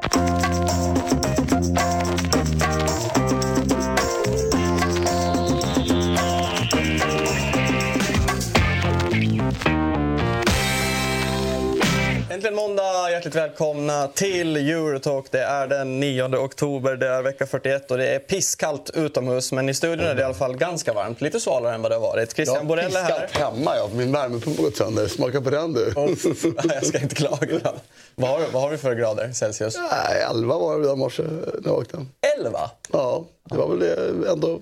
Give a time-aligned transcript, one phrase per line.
[0.00, 0.97] フフフ。
[12.38, 13.10] Äntligen måndag!
[13.10, 15.26] Hjärtligt välkomna till Eurotalk.
[15.30, 19.52] Det är den 9 oktober, det är vecka 41 och det är pisskallt utomhus.
[19.52, 21.20] Men i studion är det i alla fall ganska varmt.
[21.20, 22.32] Lite svalare än vad det har varit.
[22.32, 23.28] Christian Borell är här.
[23.32, 23.90] hemma, ja.
[23.94, 25.08] Min värmepump har gått sönder.
[25.08, 25.92] Smaka på den du.
[25.96, 26.10] Och,
[26.64, 27.72] jag ska inte klaga.
[28.14, 29.76] Vad har, vad har vi för grader Celsius?
[29.76, 32.06] Nej, 11 var det idag morse när jag åkte.
[32.38, 32.70] 11?
[32.92, 34.60] Ja, det var väl det ändå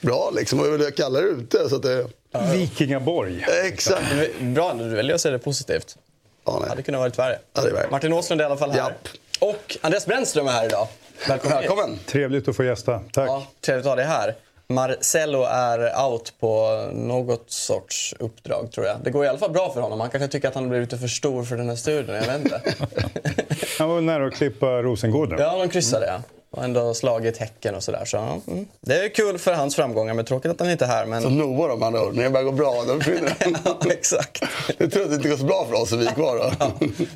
[0.00, 0.58] bra liksom.
[0.58, 1.68] Det var väl kallare ute.
[1.68, 2.06] Så att det...
[2.52, 3.46] Vikingaborg.
[3.64, 4.14] Exakt.
[4.40, 5.96] Bra, du väljer att se det positivt.
[6.44, 6.68] Ja, nej.
[6.68, 7.38] hade kunnat varit värre.
[7.54, 7.90] Ja, det.
[7.90, 8.78] Martin Åslund är i alla fall här.
[8.78, 9.08] Japp.
[9.40, 10.88] Och Andreas Brännström är här idag.
[11.28, 11.58] Välkommen.
[11.58, 11.98] Välkommen.
[12.06, 13.00] Trevligt att få gästa.
[13.12, 13.28] Tack.
[13.28, 14.34] Ja, trevligt att ha dig här.
[14.68, 18.96] Marcello är out på något sorts uppdrag tror jag.
[19.04, 20.00] Det går i alla fall bra för honom.
[20.00, 22.14] Han kanske tycker att han har blivit lite för stor för den här studion.
[22.14, 22.62] Jag vet inte.
[23.78, 25.36] Han var väl nära att klippa Rosengård nu.
[25.38, 26.22] ja, de kryssade ja.
[26.52, 28.04] Och ändå slagit Häcken och sådär.
[28.04, 28.66] Så, ja, mm.
[28.80, 31.06] Det är kul för hans framgångar, men tråkigt att han inte är här.
[31.06, 31.22] Men...
[31.22, 32.14] Som Noah då, med andra ord.
[32.14, 33.56] När det börjar gå bra, då försvinner den.
[33.64, 34.42] ja, exakt.
[34.78, 36.68] Jag tror att det inte går så bra för oss, så vi är kvar då.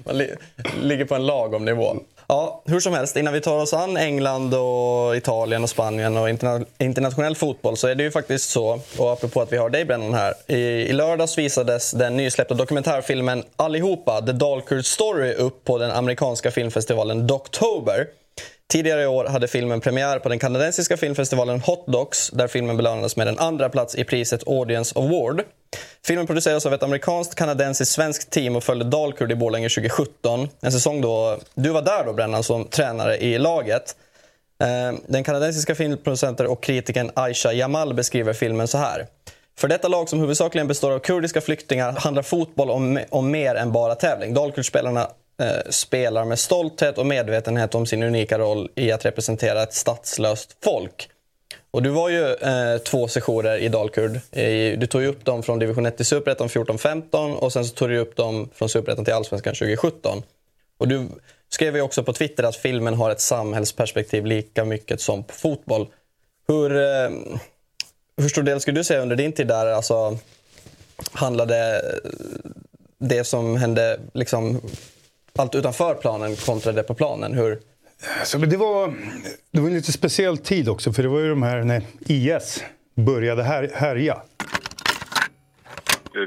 [0.04, 0.34] Man li
[0.82, 1.96] ligger på en lagom nivå.
[2.28, 6.30] Ja, hur som helst, innan vi tar oss an England och Italien och Spanien och
[6.30, 9.84] interna internationell fotboll så är det ju faktiskt så, och apropå att vi har dig
[9.84, 15.78] Brennan här, i, i lördags visades den nysläppta dokumentärfilmen Allihopa, The Dalkurd Story, upp på
[15.78, 18.06] den amerikanska filmfestivalen Doctober.
[18.68, 23.16] Tidigare i år hade filmen premiär på den kanadensiska filmfestivalen Hot Docs där filmen belönades
[23.16, 25.42] med en andra plats i priset Audience Award.
[26.06, 30.48] Filmen produceras av ett amerikanskt, kanadensiskt, svenskt team och följde Dalkurd i Borlänge 2017.
[30.60, 33.96] En säsong då du var där då Brännan som tränare i laget.
[34.62, 39.06] Eh, den kanadensiska filmproducenten och kritikern Aisha Jamal beskriver filmen så här.
[39.58, 43.72] För detta lag som huvudsakligen består av kurdiska flyktingar handlar fotboll om, om mer än
[43.72, 44.34] bara tävling.
[44.34, 49.74] Dalkurdspelarna Eh, spelar med stolthet och medvetenhet om sin unika roll i att representera ett
[49.74, 51.08] statslöst folk.
[51.70, 54.20] Och du var ju eh, två sessioner i Dalkurd.
[54.80, 57.88] Du tog ju upp dem från division 1 till superettan 14-15 och sen så tog
[57.88, 60.22] du upp dem från superettan till allsvenskan 2017.
[60.78, 61.08] Och du
[61.48, 65.88] skrev ju också på Twitter att filmen har ett samhällsperspektiv lika mycket som på fotboll.
[66.48, 67.10] Hur, eh,
[68.16, 70.18] hur stor del skulle du säga under din tid där alltså,
[71.12, 72.10] handlade eh,
[72.98, 74.60] det som hände liksom,
[75.38, 77.34] allt utanför planen kontra det på planen?
[77.34, 77.58] Hur,
[78.18, 78.94] Alltså, men det, var,
[79.52, 82.64] det var en lite speciell tid också, för det var ju de här när IS
[82.94, 84.16] började här, härja.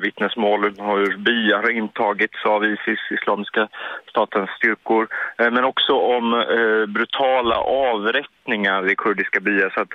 [0.01, 3.67] vittnesmål om hur byar intagits av Isis, Islamiska
[4.09, 5.07] statens styrkor.
[5.37, 7.55] Eh, Men också om eh, brutala
[7.91, 9.93] avrättningar i kurdiska byar så att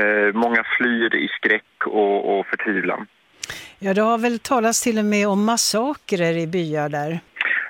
[0.00, 3.06] eh, många flyr i skräck och, och förtvivlan.
[3.78, 7.20] Ja, det har väl talats till och med om massakrer i byar där.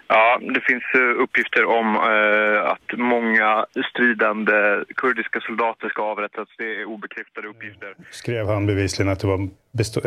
[0.09, 6.49] Ja, det finns eh, uppgifter om eh, att många stridande kurdiska soldater ska avrättas.
[6.59, 7.95] Det är obekräftade uppgifter.
[8.11, 9.49] Skrev han bevisligen att det var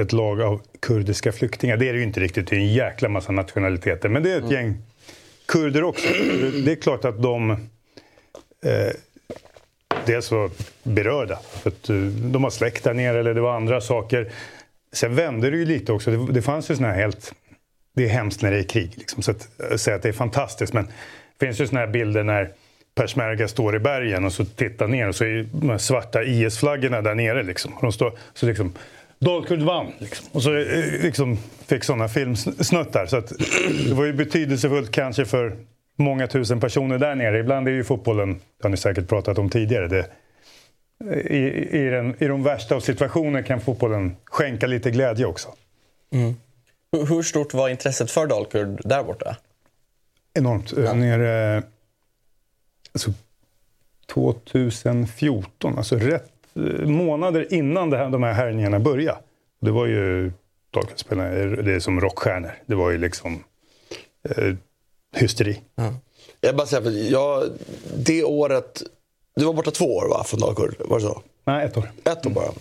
[0.02, 1.78] ett lag av kurdiska flyktingar.
[1.78, 4.09] Det är det ju inte riktigt, det är en jäkla massa nationaliteter.
[4.09, 4.74] Men det är ett gäng
[5.47, 6.08] kurder också.
[6.41, 7.58] Det- Det är klart att de eh,
[10.06, 10.50] dels var
[10.84, 11.40] berörda.
[11.64, 11.96] För att, eh,
[12.31, 14.31] de har släkt där nere eller det var andra saker.
[14.94, 16.12] Sen vände det ju lite också.
[16.12, 17.34] Det, det fanns ju såna här helt...
[17.97, 18.94] Det är hemskt när det är krig.
[18.97, 20.74] Liksom, så att eh, säga att det är fantastiskt.
[20.74, 20.85] Men
[21.38, 22.50] det finns ju såna här bilder när
[22.96, 27.02] Persmerga står i bergen och så tittar ner och så är de här svarta IS-flaggorna
[27.02, 27.44] där nere.
[27.44, 27.74] Liksom.
[27.74, 28.74] Och de står, så liksom,
[29.19, 29.91] Dalkurd vann.
[29.97, 30.28] Liksom.
[30.31, 31.38] Och så eh, liksom,
[31.68, 33.06] fick såna filmsnuttar.
[33.06, 33.31] Så att,
[33.88, 35.56] det var ju betydelsefullt kanske för
[35.96, 37.40] många tusen personer där nere.
[37.40, 40.06] Ibland är ju fotbollen, det har ni säkert pratat om tidigare, det,
[41.12, 45.50] eh, i, i, den, I de värsta av situationer kan fotbollen skänka lite glädje också.
[46.14, 46.35] Mm
[46.91, 49.37] hur stort var intresset för Dalkurd där borta?
[50.33, 50.73] Enormt.
[50.77, 50.93] Ja.
[50.93, 51.63] Nere,
[52.93, 53.13] alltså,
[54.05, 59.19] 2014, alltså rätt eh, månader innan det här, de här härjningarna började.
[59.59, 60.31] Det var ju
[60.73, 62.51] Dalkurdspelarna, det är som rockstjärnor.
[62.65, 63.43] Det var ju liksom
[64.29, 64.55] eh,
[65.15, 65.61] hysteri.
[66.41, 67.49] Jag bara säger, för jag,
[67.97, 68.83] det året...
[69.35, 70.75] Du var borta två år va, från Dalkurd?
[70.79, 71.22] Var det så?
[71.43, 71.91] Nej, ett år.
[72.03, 72.51] Ett år bara.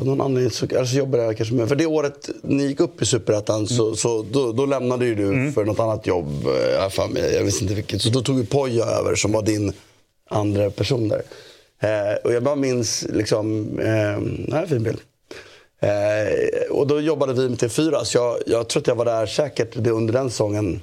[0.00, 1.68] Av någon anledning så alltså jobbade jag kanske med...
[1.68, 5.52] För det året ni gick upp i Superettan så, så då, då lämnade ju du
[5.52, 6.46] för något annat jobb.
[6.46, 7.34] eh, Jag, för mig.
[7.34, 8.02] jag visste inte vilket.
[8.02, 9.72] Så då tog ju Poja över som var din
[10.30, 11.22] andra person där.
[11.80, 13.60] Eh, och jag bara minns liksom...
[13.78, 13.86] Eh,
[14.48, 15.00] det här är en fin bild.
[15.80, 19.26] Eh, och då jobbade vi med T4 så jag, jag tror att jag var där
[19.26, 20.80] säkert det under den säsongen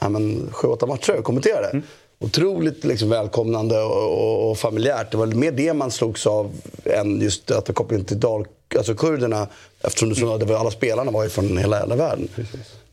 [0.00, 1.68] ja, men, sju, åtta matcher och kommenterade.
[1.68, 1.82] Mm.
[2.18, 5.10] Otroligt liksom, välkomnande och, och, och familjärt.
[5.10, 6.52] Det var mer det man slogs av
[6.84, 8.46] än just att det kopplade till dal,
[8.76, 9.48] alltså kurderna.
[9.80, 12.28] Eftersom du sa att alla spelarna var ju från hela, hela världen.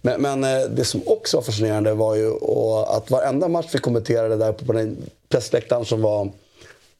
[0.01, 2.31] Men, men eh, det som också var fascinerande var ju
[2.88, 4.97] att varenda match vi kommenterade där på den
[5.29, 6.31] pressläktaren som var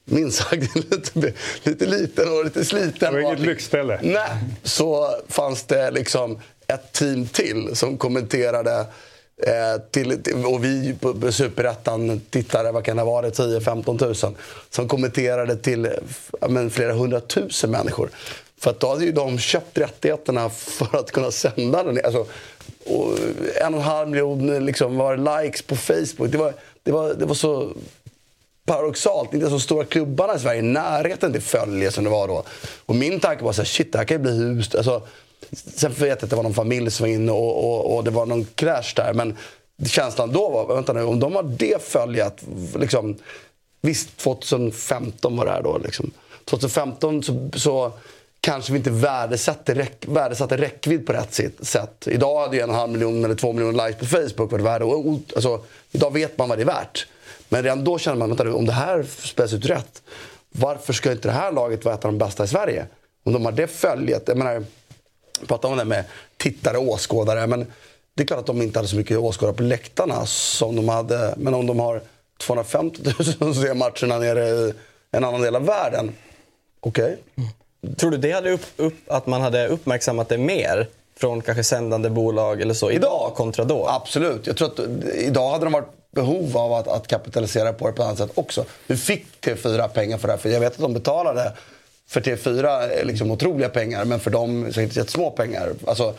[0.06, 1.33] minst sagt lite,
[1.63, 2.94] lite liten och lite sliten.
[3.00, 4.00] Det var inget lyxställe.
[4.03, 4.29] Nej,
[4.63, 8.85] så fanns det liksom ett team till som kommenterade
[9.44, 14.36] Eh, till, och vi på Superettan tittare, vad kan det ha varit, 10-15 000
[14.69, 15.89] som kommenterade till
[16.50, 18.10] men, flera hundratusen människor.
[18.57, 22.00] För att då hade ju de köpt rättigheterna för att kunna sända den.
[22.04, 22.25] Alltså,
[22.86, 23.18] och
[23.62, 26.31] en och en halv miljon liksom, var likes på Facebook.
[26.31, 27.72] Det var, det var, det var så
[28.66, 29.33] paradoxalt.
[29.33, 32.44] Inte så stora klubbarna i Sverige i närheten till följe som det var då.
[32.86, 34.75] Och min tanke var så här, shit, det här kan ju bli hus.
[34.75, 35.01] Alltså,
[35.51, 38.11] Sen vet jag att det var någon familj som var inne och, och, och det
[38.11, 39.13] var någon crash där.
[39.13, 39.38] Men
[39.85, 42.43] känslan då var, vänta nu, om de har det följet.
[42.75, 43.17] Liksom,
[43.81, 45.77] visst, 2015 var det här då.
[45.77, 46.11] Liksom.
[46.45, 47.91] 2015 så, så
[48.41, 52.07] kanske vi inte värdesatte, räck, värdesatte räckvidd på rätt sätt.
[52.07, 54.85] Idag hade ju en halv miljon eller två miljoner likes på Facebook varit värde.
[54.85, 55.61] Och, alltså,
[55.91, 57.07] idag vet man vad det är värt.
[57.49, 60.01] Men redan då kände man, vänta nu, om det här spelas ut rätt.
[60.49, 62.85] Varför ska inte det här laget vara ett av de bästa i Sverige?
[63.23, 64.23] Om de har det följet.
[64.27, 64.63] Jag menar,
[65.48, 66.04] pratar om det med
[66.38, 67.48] tittare och åskådare.
[67.48, 67.72] Men
[68.16, 71.33] det är klart att de inte hade så mycket åskådare på läktarna som de hade.
[71.38, 72.01] Men om de har
[72.39, 74.74] 250 000 som ser matcherna nere i
[75.12, 76.12] en annan del av världen.
[76.80, 77.04] Okej.
[77.04, 77.16] Okay.
[77.36, 77.95] Mm.
[77.95, 82.10] Tror du det hade upp, upp, att man hade uppmärksammat det mer från kanske sändande
[82.10, 83.88] bolag eller så idag, idag kontra då?
[83.88, 84.48] Absolut.
[84.48, 84.80] Jag tror att
[85.13, 88.31] idag hade de varit behov av att, att kapitalisera på det på ett annat sätt
[88.36, 88.66] också.
[88.88, 91.54] Nu fick TV4 pengar för det här, för jag vet att de betalade
[92.11, 95.73] för TV4 liksom otroliga pengar, men för dem så jättesmå pengar.
[95.87, 96.13] Alltså,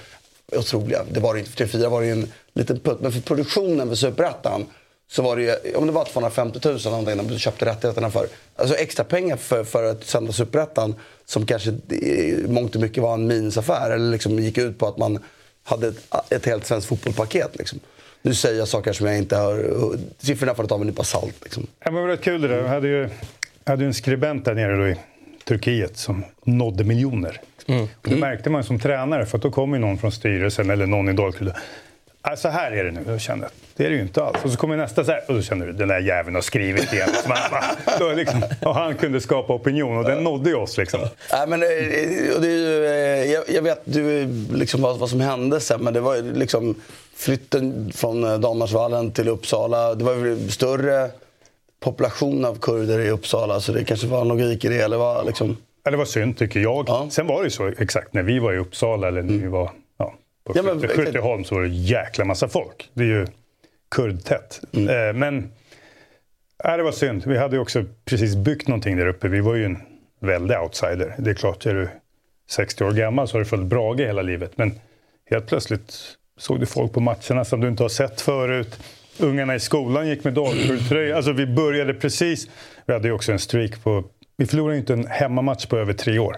[0.56, 1.52] otroliga, det var det inte.
[1.52, 2.98] För TV4 var det ju en liten putt.
[3.00, 4.66] Men för produktionen för Superettan
[5.10, 8.26] så var det ju, om det var 250 000 någonting de köpte rättigheterna för.
[8.56, 10.94] Alltså extra pengar för, för att sända Superettan
[11.26, 13.90] som kanske i mångt och mycket var en minusaffär.
[13.90, 15.18] Eller liksom gick ut på att man
[15.62, 17.50] hade ett, ett helt svenskt fotbollspaket.
[17.58, 17.80] Liksom.
[18.22, 19.70] Nu säger jag saker som jag inte har...
[20.18, 21.36] Siffrorna får du ta med en nypa salt.
[21.42, 21.66] Liksom.
[21.84, 22.58] Ja, men det var rätt kul det där.
[22.58, 23.08] Jag hade ju,
[23.64, 24.96] jag hade ju en skribent där nere då i
[25.44, 27.40] Turkiet som nådde miljoner.
[27.66, 27.82] Mm.
[27.82, 31.08] Och det märkte man som tränare, för då kom ju någon från styrelsen eller någon
[31.08, 31.52] i Dalkurd.
[32.22, 33.00] Ah, så här är det nu.
[33.06, 34.38] Jag kände det är det ju inte alls.
[34.44, 36.92] Och så kommer nästa så här, och då känner du den där jäveln har skrivit
[36.92, 37.08] igen.
[37.98, 40.76] då liksom, och han kunde skapa opinion och den nådde ju oss.
[40.76, 41.00] Liksom.
[41.30, 41.68] Ja, men, eh,
[42.40, 45.94] det är ju, eh, jag, jag vet du, liksom, vad, vad som hände sen, men
[45.94, 46.74] det var ju liksom
[47.16, 49.94] flytten från eh, Damarsvallen till Uppsala.
[49.94, 51.10] Det var ju större
[51.82, 54.80] population av kurder i Uppsala, så det kanske var en logik i det.
[54.80, 55.56] Eller var, liksom...
[55.84, 56.84] ja, det var synd, tycker jag.
[56.88, 57.06] Ja.
[57.10, 59.42] Sen var det ju så, exakt, när vi var i Uppsala eller när mm.
[59.42, 60.14] vi var ja,
[60.44, 62.90] på ja, men, Skytteholm så var det en jäkla massa folk.
[62.94, 63.26] Det är ju
[63.90, 64.60] kurdtätt.
[64.72, 65.08] Mm.
[65.08, 65.52] Eh, men
[66.64, 67.22] ja, det var synd.
[67.26, 69.28] Vi hade ju också precis byggt någonting där uppe.
[69.28, 69.78] Vi var ju en
[70.20, 71.14] väldig outsider.
[71.18, 71.88] Det är klart, är du
[72.50, 74.52] 60 år gammal så har du följt Brage hela livet.
[74.54, 74.80] Men
[75.30, 75.94] helt plötsligt
[76.38, 78.78] såg du folk på matcherna som du inte har sett förut
[79.18, 81.16] ungarna i skolan gick med Dalkurd-tröja.
[81.16, 82.48] Alltså vi började precis.
[82.86, 84.04] Vi hade ju också en streak på...
[84.36, 86.36] Vi förlorade inte en hemmamatch på över tre år.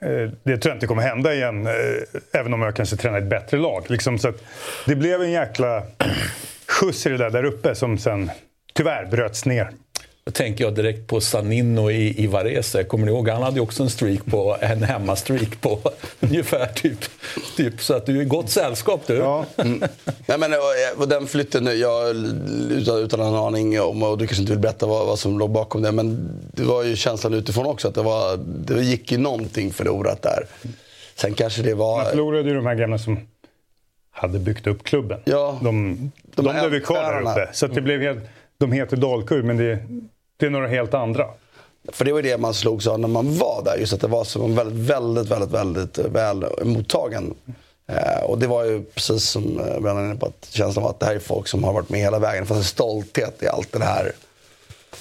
[0.00, 1.72] Eh, det tror jag inte kommer hända igen, eh,
[2.32, 3.84] även om jag kanske tränar ett bättre lag.
[3.88, 4.32] Liksom, så
[4.86, 5.82] det blev en jäkla
[6.66, 8.30] skjuts i det där, där uppe som sen
[8.74, 9.70] tyvärr bröts ner.
[10.30, 12.84] Tänker jag direkt på Sanino i, i Varese.
[12.84, 13.28] Kommer ni ihåg?
[13.28, 15.78] Han hade ju också en streak på, en hemmastreak på
[16.20, 16.98] ungefär typ,
[17.56, 17.80] typ.
[17.80, 19.14] Så att du är i gott sällskap du.
[19.14, 19.46] Ja.
[19.56, 19.82] Mm.
[20.26, 20.52] Nej, men,
[20.96, 22.16] och den flytten, jag,
[22.70, 25.50] utan, utan en aning om, och du kanske inte vill berätta vad, vad, som låg
[25.50, 29.18] bakom det, men det var ju känslan utifrån också att det, var, det gick ju
[29.18, 30.46] någonting förlorat där.
[31.14, 31.96] Sen kanske det var...
[31.96, 33.18] Man förlorade ju de här gamla som
[34.10, 35.20] hade byggt upp klubben.
[35.24, 35.96] Ja, de
[36.34, 37.48] de, de blev kvar där uppe.
[37.52, 38.24] Så det blev helt
[38.62, 39.78] de heter Dalkurd, men det,
[40.42, 41.26] till några helt andra.
[41.92, 43.76] För det var det man slogs av när man var där.
[43.76, 47.34] Just att det var som väldigt, väldigt, väldigt, väldigt eh, väl mottagen.
[47.86, 50.90] Eh, och det var ju precis som eh, Brennan Brennan inne på, att känslan var
[50.90, 52.42] att det här är folk som har varit med hela vägen.
[52.42, 54.12] Det fanns en stolthet i allt det här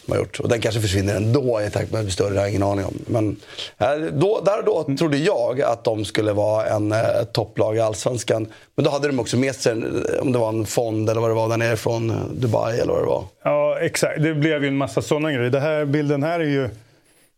[0.05, 0.39] de har gjort.
[0.39, 2.49] Och den kanske försvinner ändå i takt med att det blir större, det har jag
[2.49, 2.93] ingen aning om.
[3.07, 3.35] Men
[3.77, 7.79] eh, då, där och då trodde jag att de skulle vara en eh, topplag i
[7.79, 8.47] Allsvenskan.
[8.75, 9.73] Men då hade de också med sig,
[10.21, 12.93] om det var en fond eller vad det var, där nere från eh, Dubai eller
[12.93, 13.23] vad det var.
[13.43, 14.23] Ja, exakt.
[14.23, 15.49] Det blev ju en massa sådana grejer.
[15.49, 16.69] Den här bilden här är ju...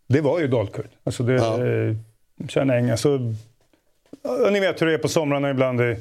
[0.07, 0.87] Det var ju Dalkurd.
[1.03, 1.33] Alltså det...
[1.33, 1.67] Ja.
[1.67, 1.95] Eh,
[2.47, 3.19] Tjärnäng, alltså...
[4.51, 5.79] Ni vet hur det är på somrarna ibland.
[5.79, 5.97] Det,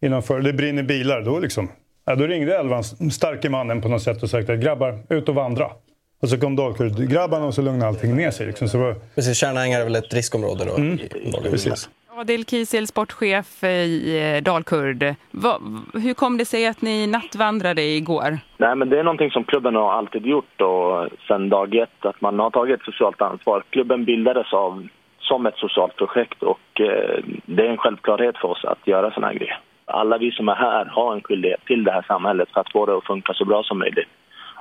[0.00, 1.22] innanför, det brinner bilar.
[1.22, 1.68] Då, liksom,
[2.04, 5.34] ja, då ringde Elvan, starke mannen på något sätt och sa att grabbar, ut och
[5.34, 5.70] vandra.
[6.22, 8.46] Och så kom Dalkurd-grabbarna och så lugnade allting ner sig.
[8.46, 8.68] Liksom.
[8.68, 8.94] Så var...
[9.14, 10.74] Precis, Kärnängar är väl ett riskområde då?
[10.76, 10.98] Mm.
[11.50, 11.90] Precis.
[12.16, 15.14] Adil Kiesel, sportchef i eh, Dalkurd.
[15.30, 15.60] Va,
[15.94, 18.38] hur kom det sig att ni nattvandrade igår?
[18.56, 22.20] Nej, men det är någonting som klubben har alltid gjort och sen dag ett, att
[22.20, 23.64] man har tagit ett socialt ansvar.
[23.70, 24.88] Klubben bildades av,
[25.20, 29.26] som ett socialt projekt och eh, det är en självklarhet för oss att göra sådana
[29.26, 29.58] här grejer.
[29.86, 32.86] alla vi som är här har en skyldighet till det här samhället för att få
[32.86, 34.08] det att funka så bra som möjligt.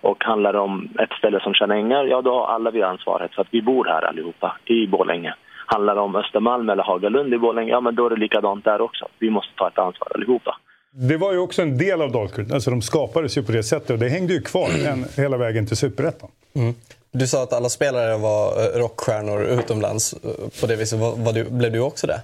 [0.02, 3.36] Och handlar det om ett ställe som Tjärna Ängar, ja då har alla vi ansvaret
[3.36, 5.36] för att vi bor här allihopa i Borlänge.
[5.66, 8.82] Handlar det om Östermalm eller Hagalund i Borlänge, ja men då är det likadant där
[8.82, 9.08] också.
[9.20, 10.58] Vi måste ta ett ansvar allihopa.
[10.94, 12.52] Det var ju också en del av Dalkurd.
[12.52, 15.68] Alltså de skapades ju på det sättet och det hängde ju kvar en, hela vägen
[15.68, 16.30] till Superettan.
[16.56, 16.74] Mm.
[17.12, 20.14] Du sa att alla spelare var eh, rockstjärnor utomlands.
[20.14, 22.22] Eh, på det viset, var, var du, blev du också det?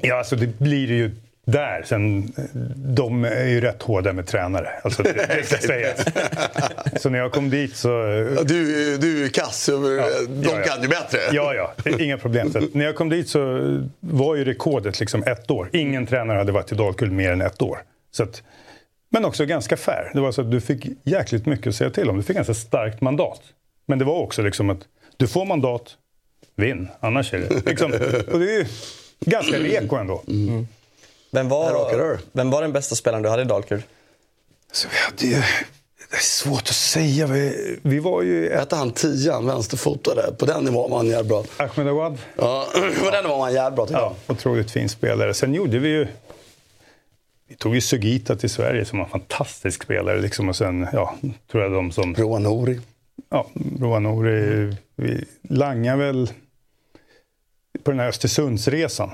[0.00, 1.10] Ja, alltså det blir ju
[1.50, 1.82] där.
[1.82, 2.32] Sen,
[2.76, 4.68] de är ju rätt hårda med tränare.
[4.82, 6.04] Alltså det, det ska sägas.
[6.96, 7.88] så när jag kom dit så...
[8.44, 9.78] Du, du är kass, ja,
[10.28, 11.18] de ja, kan ju bättre.
[11.32, 12.52] Ja, ja, inga problem.
[12.52, 13.40] Så när jag kom dit så
[14.00, 15.70] var ju rekordet liksom ett år.
[15.72, 17.78] Ingen tränare hade varit i Dalkurd mer än ett år.
[18.10, 18.42] Så att,
[19.10, 20.10] men också ganska fair.
[20.14, 22.16] Det var så att du fick jäkligt mycket att säga till om.
[22.16, 23.40] Du fick ganska starkt mandat.
[23.86, 24.80] Men det var också liksom att
[25.16, 25.96] du får mandat,
[26.56, 26.88] vinn.
[27.00, 27.92] Annars är det liksom...
[28.32, 28.66] Och det är ju
[29.20, 30.22] ganska reko ändå.
[30.28, 30.66] Mm.
[31.30, 33.82] Vem var, vem var den bästa spelaren du hade i Dalkurd?
[34.72, 35.42] Så vi hade ju,
[36.10, 37.26] det är svårt att säga.
[37.26, 38.54] Vi, vi var ju...
[38.54, 40.34] Hette han tian, vänsterfotade?
[40.38, 41.44] På den nivån var han jävligt bra.
[41.56, 42.18] Ahmed Awad.
[42.36, 42.66] Ja,
[43.04, 45.34] på den nivån var han jävligt bra ja, Otroligt fin spelare.
[45.34, 46.06] Sen gjorde vi ju...
[47.48, 50.20] Vi tog ju Sugita till Sverige som var en fantastisk spelare.
[50.20, 51.14] Liksom, och sen, ja,
[51.50, 52.14] tror jag de som...
[52.14, 52.80] Roa Nouri.
[53.30, 53.46] Ja,
[53.80, 54.76] Roa Nouri.
[54.96, 56.30] Vi langade väl
[57.82, 59.10] på den här Östersundsresan.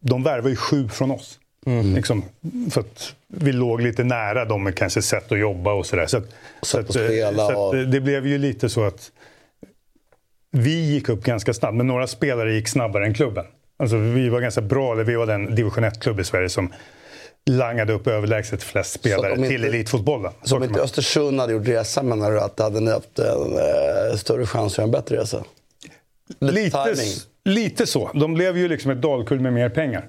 [0.00, 1.38] De värvade ju sju från oss.
[1.66, 1.94] Mm.
[1.94, 2.24] Liksom,
[2.70, 6.06] för att vi låg lite nära dem kanske sätt att jobba och sådär.
[6.06, 6.24] Så, att,
[6.62, 9.12] så, att, spela, så att, det blev ju lite så att
[10.50, 13.44] vi gick upp ganska snabbt, men några spelare gick snabbare än klubben.
[13.76, 16.72] Alltså, vi var ganska bra, vi var den division 1-klubb i Sverige som
[17.50, 20.32] langade upp överlägset flest spelare inte, till elitfotbollen.
[20.42, 24.16] Så om inte Östersund hade gjort resan menar du att hade ni haft en eh,
[24.16, 25.44] större chans att göra en bättre resa?
[26.40, 26.96] Lite,
[27.44, 28.10] lite så.
[28.14, 30.08] De blev ju liksom ett dalkull med mer pengar.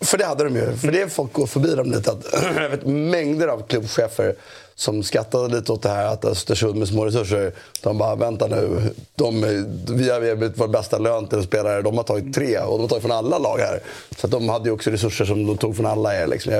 [0.00, 0.76] För det hade de ju.
[0.76, 2.12] För det folk går förbi dem lite.
[2.12, 2.26] Att,
[2.56, 4.34] jag vet mängder av klubbchefer
[4.74, 8.94] som skattade lite åt det här att Östersund med små resurser, de bara vänta nu.
[9.14, 9.40] De,
[9.88, 12.80] vi har erbjudit vår bästa lön till en spelare, de har tagit tre och de
[12.80, 13.80] har tagit från alla lag här.
[14.16, 16.26] Så de hade ju också resurser som de tog från alla er.
[16.26, 16.52] Liksom.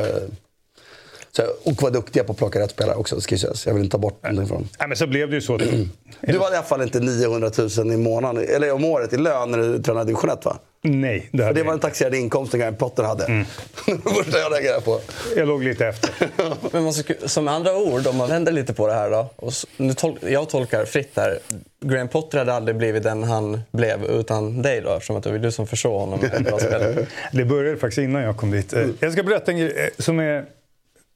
[1.36, 3.66] Så, och var duktiga på att plocka rätt spelare också, ska.
[3.66, 5.56] Jag vill inte ta bort någonting från Nej, men så blev det ju så.
[6.20, 9.50] du hade i alla fall inte 900 000 i månaden, eller om året i lön
[9.50, 10.58] när du tränade division 1 va?
[10.86, 13.24] Nej, det, För det var den taxerade inkomsten Graham Potter hade.
[13.24, 13.44] Mm.
[13.86, 15.00] det första jag reagerade på.
[15.36, 16.10] Jag låg lite efter.
[16.72, 19.30] Men man ska, som andra ord, om man vänder lite på det här då.
[19.36, 21.38] Och nu tol jag tolkar fritt här.
[21.84, 25.38] Graham Potter hade aldrig blivit den han blev utan dig då, eftersom att det var
[25.38, 27.06] du som försåg honom med bra spel.
[27.32, 28.72] Det började faktiskt innan jag kom dit.
[28.72, 30.44] Eh, jag ska berätta en grej eh, som är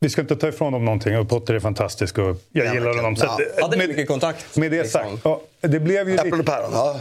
[0.00, 2.94] vi ska inte ta ifrån dem någonting och Potter är fantastisk och jag ja, gillar
[2.94, 3.16] honom.
[3.16, 3.38] Så ja.
[3.56, 4.56] att, Hade med, mycket kontakt?
[4.56, 5.00] Med det liksom.
[5.00, 6.42] sagt, ja, det blev ju lite...
[6.42, 7.00] Päron, ja.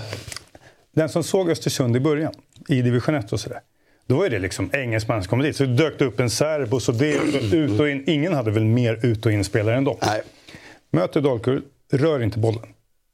[0.92, 2.34] Den som såg Östersund i början,
[2.68, 3.60] i division 1 och sådär.
[4.08, 5.56] Då var det liksom engelsman som kom dit.
[5.56, 8.04] Så dök det upp en serb och så det och ut och in.
[8.08, 9.98] Ingen hade väl mer ut och inspelare än dem.
[10.02, 10.22] Nej.
[10.92, 12.66] Möter Dalkurd, rör inte bollen.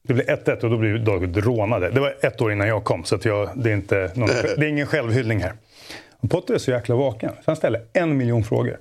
[0.08, 1.90] Det blir 1-1 och då blir Dalkurd rånade.
[1.90, 4.70] Det var ett år innan jag kom, så jag, det, är inte någon, det är
[4.70, 5.54] ingen självhyllning här.
[6.20, 8.78] Och Potter är så jäkla vaken, så han ställer en miljon frågor.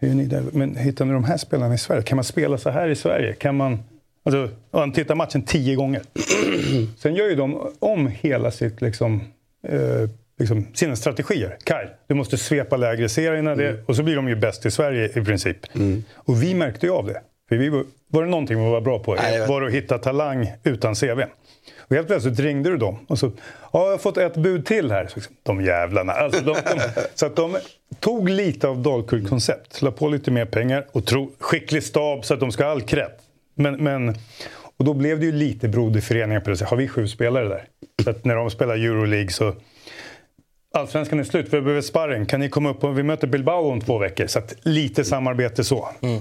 [0.00, 0.44] Hur ni där?
[0.52, 2.02] Men hittar ni de här spelarna i Sverige?
[2.02, 3.34] Kan man spela så här i Sverige?
[3.34, 3.78] Kan man...
[4.22, 6.02] Alltså, han tittar matchen tio gånger.
[6.98, 9.20] Sen gör ju de om hela sitt, liksom,
[9.68, 11.56] eh, liksom, sina strategier.
[11.64, 13.76] Kaj, du måste svepa lägre serierna mm.
[13.86, 15.74] och så blir de ju bäst i Sverige i princip.
[15.74, 16.04] Mm.
[16.14, 17.20] Och vi märkte ju av det.
[17.48, 20.52] För vi var, var det någonting vi var bra på Nej, var att hitta talang
[20.64, 21.20] utan CV.
[21.90, 23.32] Och helt plötsligt ringde du dem och så
[23.72, 25.10] ja, jag har fått ett bud till här.
[25.14, 26.12] Liksom, de jävlarna.
[26.12, 26.80] Alltså, de, de,
[27.14, 27.56] så att de
[28.00, 32.34] tog lite av Dalkurd koncept, la på lite mer pengar och tro, skicklig stab så
[32.34, 33.10] att de ska ha all cred.
[33.54, 34.08] Men, men,
[34.76, 36.64] och då blev det ju lite broderföreningar på det.
[36.64, 37.64] Har vi sju spelare där?
[38.04, 39.54] Så att när de spelar Euroleague så
[40.74, 42.26] Allsvenskan är slut, vi behöver sparring.
[42.26, 44.26] Kan ni komma upp och vi möter Bilbao om två veckor?
[44.26, 45.88] Så att lite samarbete så.
[46.00, 46.20] Mm.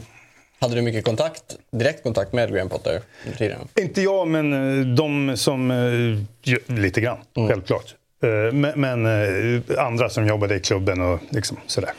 [0.59, 3.01] Hade du mycket kontakt, direkt kontakt med Graham Potter
[3.37, 3.59] tidigare?
[3.79, 5.71] Inte jag, men eh, de som...
[5.71, 7.49] Eh, lite grann, mm.
[7.49, 7.95] självklart.
[8.23, 11.91] Eh, men, men andra som jobbade i klubben och liksom sådär.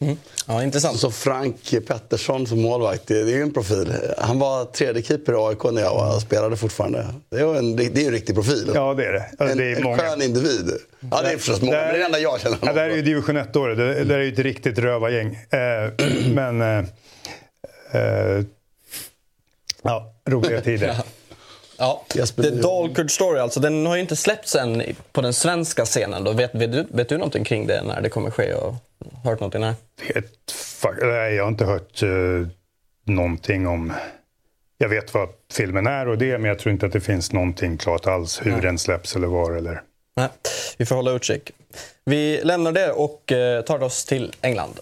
[0.00, 0.16] Mm.
[0.46, 0.98] Ja, intressant.
[0.98, 3.94] Så Frank Pettersson som målvakt, det är ju en profil.
[4.18, 7.06] Han var tredje keeper i AIK när jag var, spelade fortfarande.
[7.30, 8.70] Det är, en, det är en riktig profil.
[8.74, 9.24] Ja, det är det.
[9.38, 10.70] Alltså, det är en, en skön individ.
[11.10, 12.58] Ja, det är förstås många, men det är det enda jag känner.
[12.62, 13.78] Ja, det är ju division 1-året.
[13.78, 15.38] Det, det är ju ett riktigt rövargäng.
[16.34, 16.86] men
[17.94, 18.44] Uh,
[19.82, 20.96] ja, roliga tider.
[21.78, 22.04] ja.
[22.36, 26.24] The Dalkurd Story, alltså, den har ju inte släppts än på den svenska scenen.
[26.24, 26.32] Då.
[26.32, 28.54] Vet, vet, du, vet du någonting kring det, när det kommer ske?
[28.54, 28.74] Och
[29.24, 29.60] hört någonting?
[29.60, 29.74] Nej,
[31.02, 32.46] Nej jag har inte hört uh,
[33.04, 33.92] någonting om...
[34.78, 37.76] Jag vet vad filmen är och det, men jag tror inte att det finns någonting
[37.76, 38.60] klart alls hur Nej.
[38.60, 39.52] den släpps eller var.
[39.52, 39.82] Eller...
[40.16, 40.28] Nej,
[40.76, 41.50] vi får hålla utkik.
[42.04, 44.80] Vi lämnar det och uh, tar oss till England.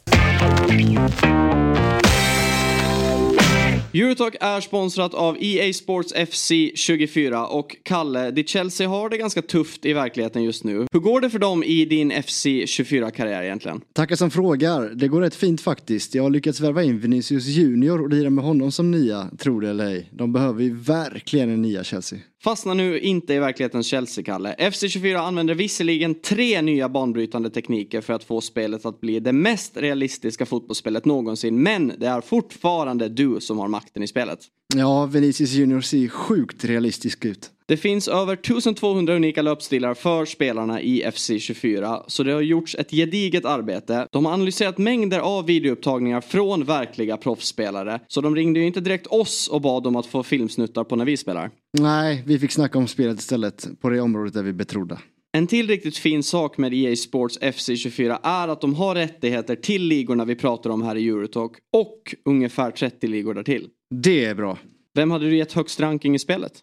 [4.00, 9.42] Eurotalk är sponsrat av EA Sports FC 24 och Kalle, ditt Chelsea har det ganska
[9.42, 10.86] tufft i verkligheten just nu.
[10.92, 13.80] Hur går det för dem i din FC 24-karriär egentligen?
[13.92, 14.88] Tackar som frågar.
[14.94, 16.14] Det går rätt fint faktiskt.
[16.14, 19.70] Jag har lyckats värva in Vinicius Junior och lira med honom som nia, tror det
[19.70, 20.10] eller ej.
[20.12, 22.18] De behöver ju verkligen en nia Chelsea.
[22.42, 24.54] Fastna nu inte i verklighetens Chelsea-Kalle.
[24.58, 29.76] FC24 använder visserligen tre nya banbrytande tekniker för att få spelet att bli det mest
[29.76, 34.38] realistiska fotbollsspelet någonsin, men det är fortfarande du som har makten i spelet.
[34.74, 37.50] Ja, Vinicius Junior ser sjukt realistisk ut.
[37.68, 42.90] Det finns över 1200 unika löpstilar för spelarna i FC24, så det har gjorts ett
[42.90, 44.08] gediget arbete.
[44.12, 49.06] De har analyserat mängder av videoupptagningar från verkliga proffsspelare, så de ringde ju inte direkt
[49.06, 51.50] oss och bad om att få filmsnuttar på när vi spelar.
[51.78, 54.98] Nej, vi fick snacka om spelet istället, på det området där vi betrodda.
[55.32, 59.82] En till riktigt fin sak med EA Sports FC24 är att de har rättigheter till
[59.82, 63.68] ligorna vi pratar om här i Eurotalk och ungefär 30 ligor därtill.
[63.94, 64.58] Det är bra.
[64.94, 66.62] Vem hade du gett högst ranking i spelet?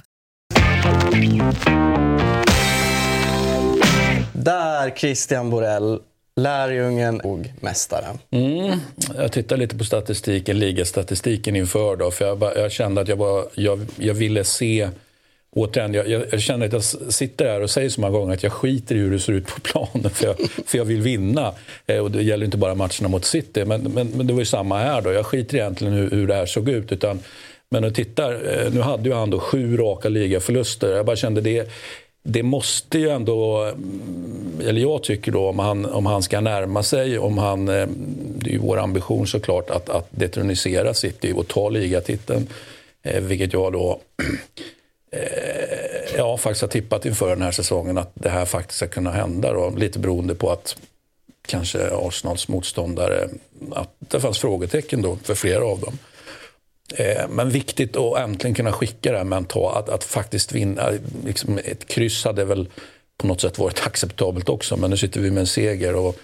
[4.33, 5.99] Där Christian Borell,
[6.35, 8.17] lärjungen och mästaren.
[8.31, 8.79] Mm.
[9.17, 13.43] Jag tittar lite på statistiken, ligastatistiken inför då, för jag, jag kände att jag, bara,
[13.55, 14.89] jag, jag ville se
[15.55, 18.43] Återigen, jag, jag, jag känner att jag sitter här och säger så många gånger att
[18.43, 21.53] jag skiter i hur det ser ut på planen för jag, för jag vill vinna.
[21.87, 24.45] Eh, och det gäller inte bara matcherna mot City, men, men, men det var ju
[24.45, 25.11] samma här då.
[25.11, 26.91] Jag skiter egentligen i hur, hur det här såg ut.
[26.91, 27.19] Utan,
[27.71, 30.95] men nu tittar, eh, nu hade ju han då sju raka ligaförluster.
[30.95, 31.69] Jag bara kände det,
[32.23, 36.83] det måste ju ändå, mm, eller jag tycker då om han, om han ska närma
[36.83, 37.87] sig, om han, eh,
[38.37, 42.47] det är ju vår ambition såklart att, att detronisera City och ta ligatiteln.
[43.03, 43.99] Eh, vilket jag då
[46.17, 49.53] ja, faktiskt har tippat inför den här säsongen att det här faktiskt ska kunna hända.
[49.53, 49.73] Då.
[49.77, 50.75] Lite beroende på att
[51.47, 53.29] kanske Arsenals motståndare,
[53.71, 55.97] att det fanns frågetecken då för flera av dem.
[56.97, 60.91] Eh, men viktigt att äntligen kunna skicka det här mentalt, att, att faktiskt vinna.
[61.25, 62.69] Liksom ett kryss hade väl
[63.17, 65.95] på något sätt varit acceptabelt också, men nu sitter vi med en seger.
[65.95, 66.15] och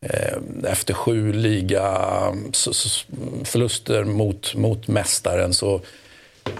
[0.00, 1.98] eh, efter sju liga
[3.44, 5.80] förluster mot, mot mästaren så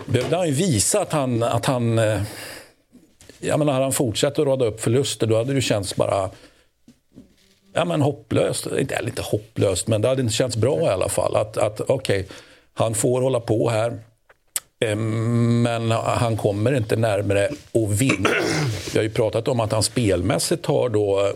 [0.07, 1.43] behövde han ju visa att han...
[1.43, 2.23] Att han eh,
[3.41, 6.31] jag menar, hade han fortsatt att rada upp förluster då hade det känts bara
[7.73, 8.67] ja, men hopplöst.
[8.79, 11.37] Inte, eller inte hopplöst, men det hade inte känts bra i alla fall.
[11.37, 12.25] Att, att okej, okay,
[12.79, 13.99] han får hålla på här.
[14.81, 18.31] Eh, men han kommer inte närmare att vinna.
[18.93, 21.33] Vi har ju pratat om att han spelmässigt har då eh,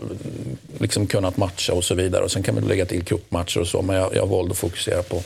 [0.79, 2.25] liksom kunnat matcha och så vidare.
[2.25, 5.03] Och Sen kan man lägga till cupmatcher och så, men jag, jag valde att fokusera
[5.03, 5.23] på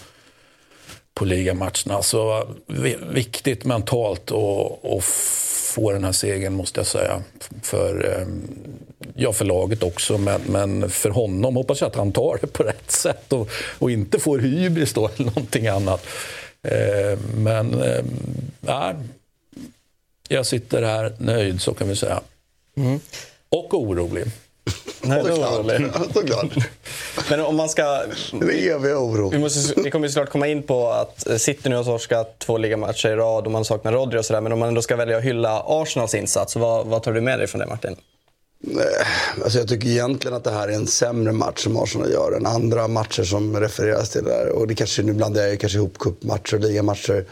[1.16, 2.02] på ligamatcherna.
[2.02, 2.48] Så
[3.12, 5.04] viktigt mentalt att
[5.74, 7.22] få den här segern måste jag säga.
[7.62, 8.42] För, ehm,
[9.14, 12.62] ja, för laget också, men, men för honom hoppas jag att han tar det på
[12.62, 16.06] rätt sätt och, och inte får hybris då eller någonting annat.
[16.62, 17.82] Ehm, men
[18.60, 19.08] ja, ehm,
[20.28, 22.20] jag sitter här nöjd så kan vi säga.
[22.76, 23.00] Mm.
[23.48, 24.24] Och orolig.
[25.02, 26.54] Nej, det var Såklart.
[27.30, 27.82] Men om man ska...
[28.32, 29.28] Det är evig oro.
[29.28, 33.08] Vi, måste, vi kommer såklart komma in på att City nu har torskat två ligamatcher
[33.08, 34.40] i rad och man saknar Rodri och sådär.
[34.40, 37.38] Men om man ändå ska välja att hylla Arsenals insats, vad, vad tar du med
[37.38, 37.96] dig från det Martin?
[39.44, 42.46] Alltså jag tycker egentligen att det här är en sämre match som Arsenal gör än
[42.46, 44.48] andra matcher som refereras till där.
[44.48, 47.24] Och det kanske, nu blandar jag kanske ihop cupmatcher och ligamatcher.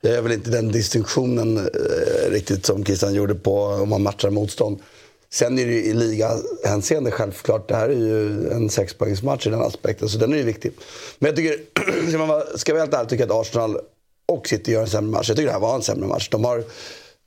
[0.00, 4.30] Jag gör väl inte den distinktionen eh, riktigt som Christian gjorde på om man matchar
[4.30, 4.80] motstånd.
[5.32, 9.60] Sen är det ju i ligahänseende självklart, det här är ju en sexpoängsmatch i den
[9.60, 10.72] aspekten, så den är ju viktig.
[11.18, 11.58] Men jag tycker,
[12.08, 13.78] ska, man vara, ska vi helt ärligt tycka att Arsenal
[14.26, 15.28] och City gör en sämre match.
[15.28, 16.28] Jag tycker det här var en sämre match.
[16.28, 16.64] De har,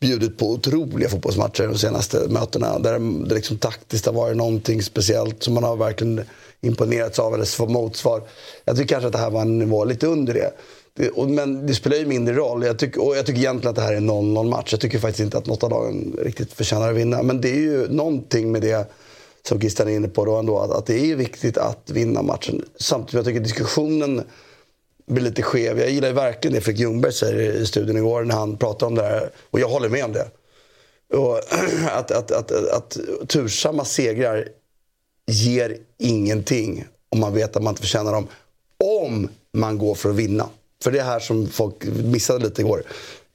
[0.03, 2.79] bjudit på otroliga fotbollsmatcher de senaste mötena.
[2.79, 6.21] Där det liksom taktiskt har varit någonting speciellt som man har verkligen
[6.61, 8.21] imponerats av eller fått motsvar.
[8.65, 10.51] Jag tycker kanske att det här var en nivå lite under det
[10.95, 12.63] det och, men det spelar ju mindre roll.
[12.63, 14.71] Jag tycker, och jag tycker egentligen att det här är en 0-0 match.
[14.71, 17.23] Jag tycker faktiskt inte att något av lagen riktigt förtjänar att vinna.
[17.23, 18.91] Men det är ju någonting med det
[19.47, 20.59] som Christian är inne på då ändå.
[20.59, 22.65] Att, att det är viktigt att vinna matchen.
[22.75, 24.23] Samtidigt som jag tycker diskussionen
[25.05, 25.79] blir lite skev.
[25.79, 29.03] Jag gillar verkligen det Fredrik Ljungberg säger i studion igår när han pratar om det
[29.03, 29.29] här.
[29.49, 30.27] Och jag håller med om det.
[31.13, 34.47] Och att, att, att, att, att tursamma segrar
[35.27, 38.27] ger ingenting om man vet att man inte förtjänar dem.
[38.83, 40.49] Om man går för att vinna.
[40.83, 42.83] För det är här som folk missade lite igår.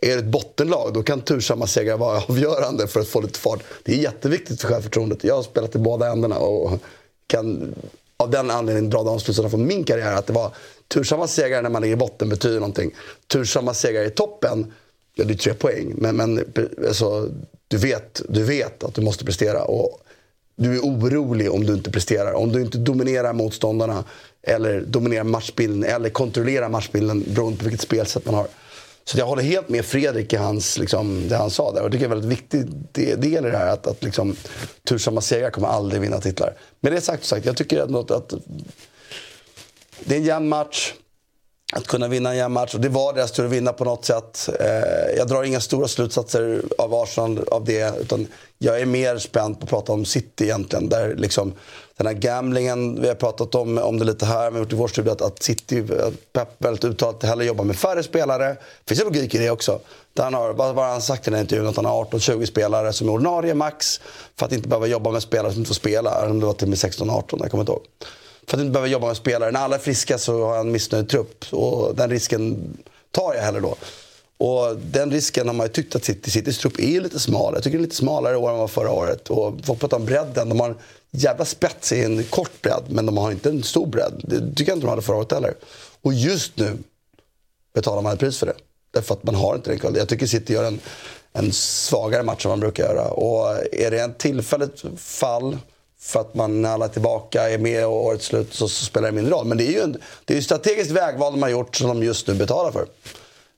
[0.01, 3.63] Är det ett bottenlag, då kan tursamma segrar vara avgörande för att få lite fart.
[3.83, 5.25] Det är jätteviktigt för självförtroendet.
[5.25, 6.81] Jag har spelat i båda ändarna och
[7.27, 7.75] kan
[8.17, 10.13] av den anledningen dra de slutsatserna från min karriär.
[10.13, 10.53] Att det var
[10.89, 12.95] tursamma segrar när man ligger i botten betyder någonting.
[13.27, 14.73] Tursamma segrar i toppen,
[15.15, 15.95] ja det är tre poäng.
[15.97, 16.45] Men, men
[16.87, 17.29] alltså,
[17.69, 19.65] du, vet, du vet att du måste prestera.
[19.65, 20.01] Och
[20.57, 22.33] du är orolig om du inte presterar.
[22.33, 24.05] Om du inte dominerar motståndarna
[24.43, 28.47] eller dominera matchbilden eller kontrollera matchbilden beroende på vilket spelsätt man har.
[29.09, 31.83] Så jag håller helt med Fredrik i hans, liksom, det han sa där.
[31.83, 33.73] Och det är en väldigt viktig del i det här.
[33.73, 34.37] Att, att liksom,
[34.89, 36.55] tursamma segrar kommer aldrig vinna titlar.
[36.81, 38.35] Men det sagt, sagt jag tycker att, att
[40.05, 40.95] det är en jämn match.
[41.73, 42.75] Att kunna vinna en jämn match.
[42.75, 44.49] Och det var deras tur att vinna på något sätt.
[44.61, 48.01] Eh, jag drar inga stora slutsatser av Arsenal av det.
[48.01, 48.27] Utan
[48.59, 50.89] jag är mer spänd på att prata om City egentligen.
[50.89, 51.53] Där liksom,
[51.99, 54.77] den här gamblingen, vi har pratat om, om det lite här, vi har gjort i
[54.77, 58.49] vår studie att, att City, eh, Pep väldigt uttalat hellre jobbar med färre spelare.
[58.49, 59.81] Det finns en logik i det också.
[60.13, 61.67] Där han har, vad har han sagt i den här intervjun?
[61.67, 64.01] Att han har 18-20 spelare som är ordinarie max.
[64.37, 66.31] För att inte behöva jobba med spelare som inte får spela.
[66.31, 67.83] Om det var till och med 16-18, jag kommer inte ihåg.
[68.47, 69.51] För att inte behöva jobba med spelare.
[69.51, 71.45] När alla är friska så har jag en missnöjd trupp.
[71.53, 72.77] Och den risken
[73.11, 73.77] tar jag hellre då.
[74.39, 77.55] Och den risken har man ju tyckt att City, Citys trupp är lite smal.
[77.55, 79.31] Jag tycker det är lite smalare i år än vad förra året.
[79.31, 80.49] Och folk pratar om bredden.
[80.49, 80.77] De har en
[81.11, 84.25] jävla spets i en kort bredd, men de har inte en stor bredd.
[84.25, 85.55] Det tycker jag inte de hade förra året heller.
[86.03, 86.79] Och just nu
[87.75, 88.55] betalar man ett pris för det.
[88.91, 90.01] Därför att man har inte den kvaliteten.
[90.01, 90.81] Jag tycker City gör en,
[91.33, 93.11] en svagare match än man brukar göra.
[93.11, 95.59] Och är det ett tillfälligt fall
[96.01, 99.09] för att man när alla är tillbaka, är med och årets slut så, så spelar
[99.09, 99.47] det mindre roll.
[99.47, 102.03] Men det är ju en, det är ett strategiskt vägval de har gjort som de
[102.03, 102.87] just nu betalar för.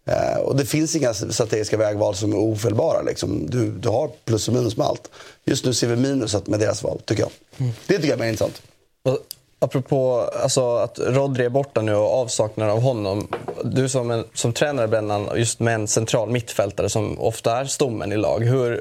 [0.04, 3.02] Eh, och det finns inga strategiska vägval som är ofelbara.
[3.02, 3.46] Liksom.
[3.50, 5.10] Du, du har plus och minus med allt.
[5.44, 7.30] Just nu ser vi minuset med deras val, tycker jag.
[7.58, 7.72] Mm.
[7.86, 8.62] Det tycker jag är mer intressant.
[9.02, 9.18] Och
[9.58, 13.28] apropå alltså, att Rodri är borta nu och avsaknaden av honom.
[13.64, 18.12] Du som, en, som tränare, Brennan, just med en central mittfältare som ofta är stommen
[18.12, 18.44] i lag.
[18.44, 18.80] Hur,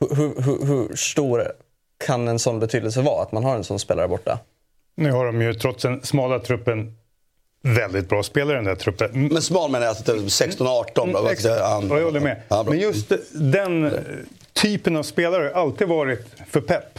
[0.00, 1.52] hur, hur, hur stor
[2.06, 4.38] kan en sån betydelse vara, att man har en sån spelare borta?
[4.96, 6.96] Nu har de ju trots den smala truppen
[7.62, 9.10] väldigt bra spelare i den där truppen.
[9.32, 11.02] Men smal menar jag, alltså 16-18.
[11.02, 12.42] Mm, ja, jag håller med.
[12.66, 13.92] Men just den
[14.52, 16.98] typen av spelare har alltid varit för pepp.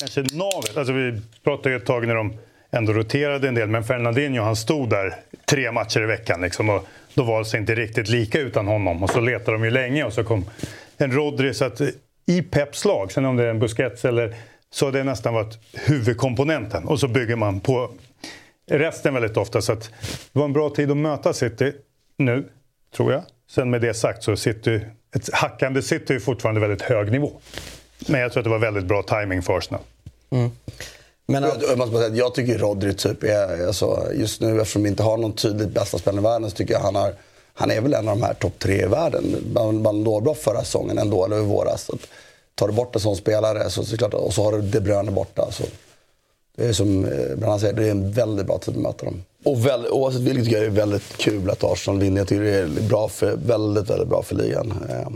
[0.00, 0.76] Kanske navet.
[0.76, 2.34] Alltså vi pratade ju ett tag när de
[2.70, 5.14] ändå roterade en del, men Fernandinho han stod där
[5.44, 6.40] tre matcher i veckan.
[6.40, 9.02] Liksom, och då var det inte riktigt lika utan honom.
[9.02, 10.44] Och så letade de ju länge och så kom
[10.96, 11.54] en Rodri.
[11.54, 11.80] Så att
[12.26, 14.34] i Peps lag, sen om det är en Busquets eller
[14.70, 16.84] så har det nästan varit huvudkomponenten.
[16.84, 17.90] Och så bygger man på
[18.66, 19.62] resten väldigt ofta.
[19.62, 19.90] Så att
[20.32, 21.72] det var en bra tid att möta City
[22.16, 22.48] nu,
[22.96, 23.22] tror jag.
[23.50, 24.80] Sen med det sagt så City,
[25.16, 27.32] ett hackande City är fortfarande väldigt hög nivå.
[28.08, 29.80] Men jag tror att det var väldigt bra timing för Arsenal.
[30.30, 30.50] Mm.
[31.26, 31.62] Men att...
[31.62, 35.16] jag, måste säga, jag tycker Rodri typ är, alltså, just nu eftersom vi inte har
[35.16, 37.12] någon tydligt bästa spelare i världen så tycker jag han har
[37.58, 39.52] han är väl en av de här topp tre i världen.
[39.82, 41.82] Man låg bra förra säsongen ändå, eller i våras.
[41.82, 41.98] Så
[42.54, 45.10] tar du bort en sån spelare så, så klart, och så har du De Bruyne
[45.10, 45.52] borta.
[45.52, 45.64] Så
[46.56, 49.22] det är som eh, Brannan säger, det är en väldigt bra tid att möta dem.
[49.44, 52.18] Och väl, oavsett vilket tycker jag det är väldigt kul att Arsenal vinner.
[52.18, 54.74] Jag tycker det är bra för, väldigt, väldigt bra för ligan.
[54.90, 55.08] Eh,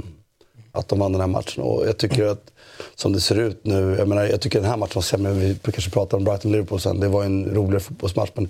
[0.73, 1.63] att de vann den här matchen.
[1.63, 2.53] Och jag tycker att
[2.95, 5.33] som det ser ut nu, jag menar jag tycker den här matchen var sämre.
[5.33, 7.01] Vi kanske pratar om Brighton-Liverpool sen.
[7.01, 8.31] Det var en roligare fotbollsmatch.
[8.35, 8.49] Men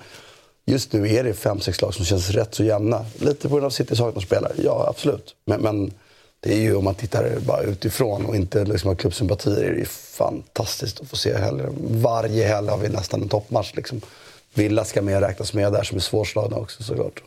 [0.66, 3.06] just nu är det fem, sex lag som känns rätt så jämna.
[3.18, 5.34] Lite på grund av City saknar spelare, ja absolut.
[5.44, 5.92] Men, men,
[6.40, 9.88] det är ju om man tittar bara utifrån och inte liksom har klubbsympatier, är det
[9.88, 11.68] fantastiskt att få se helger.
[11.90, 13.72] Varje helg har vi nästan en toppmatch.
[13.74, 14.00] Liksom.
[14.54, 17.22] Villa ska med räknas med där som är svårslagna också såklart.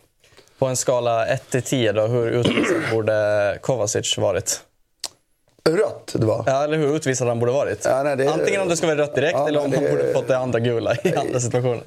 [0.60, 4.62] På en skala 1 till 10 då, hur utvisad borde Kovacic varit?
[5.70, 6.44] rött det var.
[6.48, 7.86] Ja, eller hur utvisad han borde varit.
[7.86, 9.86] Ja, nej, det, Antingen om det ska vara rött direkt ja, eller om det, han
[9.90, 11.84] borde fått det andra gula i andra situationer.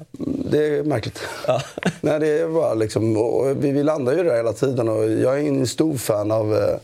[0.51, 1.19] Det är märkligt.
[1.47, 1.61] Ja.
[2.01, 3.13] nej, det är bara liksom,
[3.59, 6.77] vi, vi landar ju där hela tiden och jag är en stor fan av eh,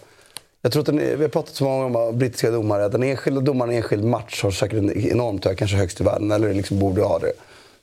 [0.65, 2.89] jag tror att den, vi har pratat så många om brittiska domare.
[2.89, 6.03] Den enskilda domaren i en enskild match har säkert en enormt hög, kanske högst i
[6.03, 7.33] världen, eller liksom borde ha det.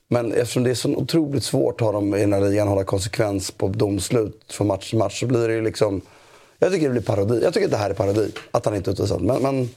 [0.09, 3.51] Men eftersom det är så otroligt svårt har de i den här ligan hålla konsekvens
[3.51, 6.01] på domslut från match till match så blir det ju liksom
[6.59, 7.41] Jag tycker det blir parodi.
[7.43, 8.33] Jag tycker att det här är parodi.
[8.51, 9.23] Att han inte är utvisad.
[9.23, 9.69] Men, men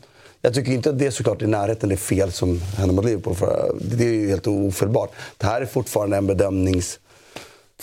[0.42, 3.06] jag tycker inte att det är såklart i närheten det är fel som händer mot
[3.06, 3.36] Liverpool.
[3.36, 5.12] För det är ju helt ofelbart.
[5.38, 7.00] Det här är fortfarande en bedömnings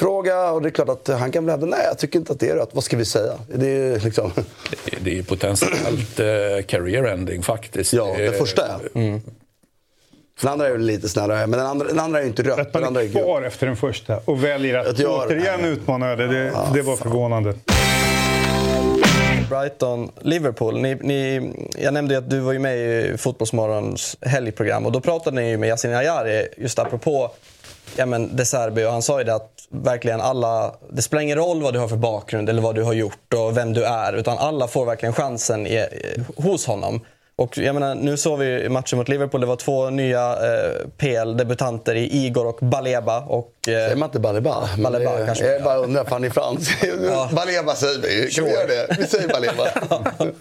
[0.05, 0.51] bedömningsfråga.
[0.51, 2.49] Och det är klart att han kan bli hävda, nej jag tycker inte att det
[2.51, 2.69] är rätt.
[2.73, 3.33] Vad ska vi säga?
[3.55, 4.33] Det är liksom...
[4.85, 7.93] Det, det är potentiellt eh, career ending faktiskt.
[7.93, 9.01] Ja, Det- första ja.
[9.01, 9.21] Mm.
[10.41, 12.59] Den andra är ju lite snällare, men den andra, den andra är inte rött.
[12.59, 15.27] Att Den man andra är är kvar efter den första och väljer att, Att göra-
[15.27, 17.55] återigen utmana det, det, det var förvånande.
[19.49, 20.81] Brighton, Liverpool.
[20.81, 25.01] Ni, ni, jag nämnde ju att du var ju med i Fotbollsmorgons helgprogram och då
[25.01, 27.31] pratade ni ju med Yasin Ayari just apropå
[27.97, 31.39] ja, men De Serbi och han sa ju det att verkligen alla, det spelar ingen
[31.39, 34.13] roll vad du har för bakgrund eller vad du har gjort och vem du är
[34.13, 35.87] utan alla får verkligen chansen i,
[36.37, 37.01] hos honom.
[37.37, 41.95] Och jag menar, nu såg vi matchen mot Liverpool, det var två nya eh, PL-debutanter
[41.95, 43.21] i Igor och Baleba.
[43.21, 44.69] Och, eh, Säger man inte Baleba?
[44.79, 45.53] Baleba det- kanske.
[45.53, 46.73] Jag bara undrar, för han är fransk.
[47.33, 48.31] Baleba säger vi.
[48.31, 48.97] Kan vi göra det?
[48.99, 49.65] Vi säger Baleba.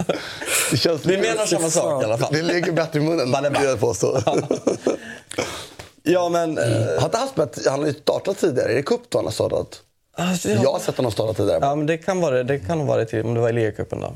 [0.71, 2.33] Det känns Vi menar samma sak i alla fall.
[2.33, 4.21] Det ligger bättre i munnen, vill jag påstå.
[4.25, 4.38] Ja,
[6.31, 6.57] men...
[6.99, 8.71] Har inte han spelat, han har ju startat tidigare.
[8.71, 9.81] Är det cup då han har startat?
[10.13, 11.59] Alltså, Jag har sett honom starta tidigare.
[11.62, 12.59] Ja, men det kan vara det.
[12.59, 14.13] kan ha varit i- om det var i ligacupen då.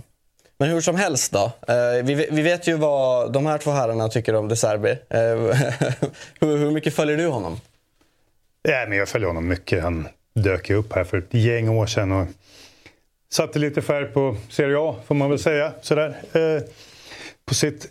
[0.57, 1.51] Men hur som helst då.
[1.67, 4.89] Eh, vi, vi vet ju vad de här två herrarna tycker om De Serbi.
[4.89, 5.19] Eh,
[6.39, 7.59] hur, hur mycket följer du honom?
[8.61, 9.83] Ja, men jag följer honom mycket.
[9.83, 12.27] Han dök ju upp här för ett gäng år sedan och
[13.33, 15.73] satte lite färg på Serie A, får man väl säga.
[15.81, 16.15] Sådär.
[16.33, 16.63] Eh,
[17.45, 17.87] på sitt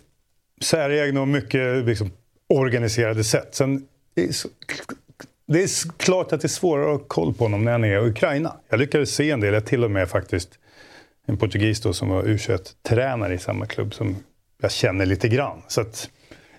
[0.61, 2.11] säregna och mycket liksom,
[2.49, 3.55] organiserade sätt.
[3.55, 4.47] Sen, det, är så,
[5.47, 7.83] det är s- klart att det är svårare att ha koll på honom när han
[7.83, 8.55] är i Ukraina.
[8.69, 10.49] Jag lyckades se en del, jag till och med faktiskt
[11.27, 14.15] en portugis då som var U21-tränare i samma klubb som
[14.61, 15.61] jag känner lite grann.
[15.67, 16.09] Så att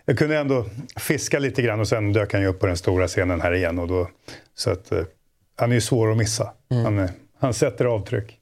[0.04, 0.66] jag kunde ändå
[0.96, 3.78] fiska lite grann och sen dök han ju upp på den stora scenen här igen.
[3.78, 4.08] Och då,
[4.54, 5.02] så att, eh,
[5.56, 6.52] han är ju svår att missa.
[6.70, 8.38] Han, är- han sätter avtryck.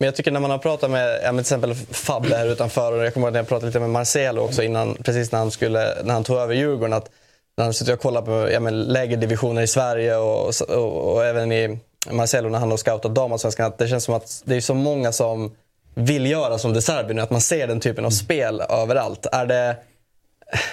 [0.00, 3.04] Men jag tycker när man har pratat med, ja, till exempel Fabbe här utanför och
[3.04, 6.02] jag kommer ihåg att jag pratade lite med Marcelo också innan, precis när han, skulle,
[6.04, 6.92] när han tog över Djurgården.
[6.92, 7.10] Att
[7.56, 11.24] när han sitter och kollar på ja, men lägre divisioner i Sverige och, och, och
[11.24, 11.78] även i
[12.10, 13.66] Marcelo när han har scoutat damallsvenskan.
[13.66, 15.56] Att det känns som att det är så många som
[15.94, 17.22] vill göra som De Serbi nu.
[17.22, 19.26] Att man ser den typen av spel överallt.
[19.32, 19.76] Är det...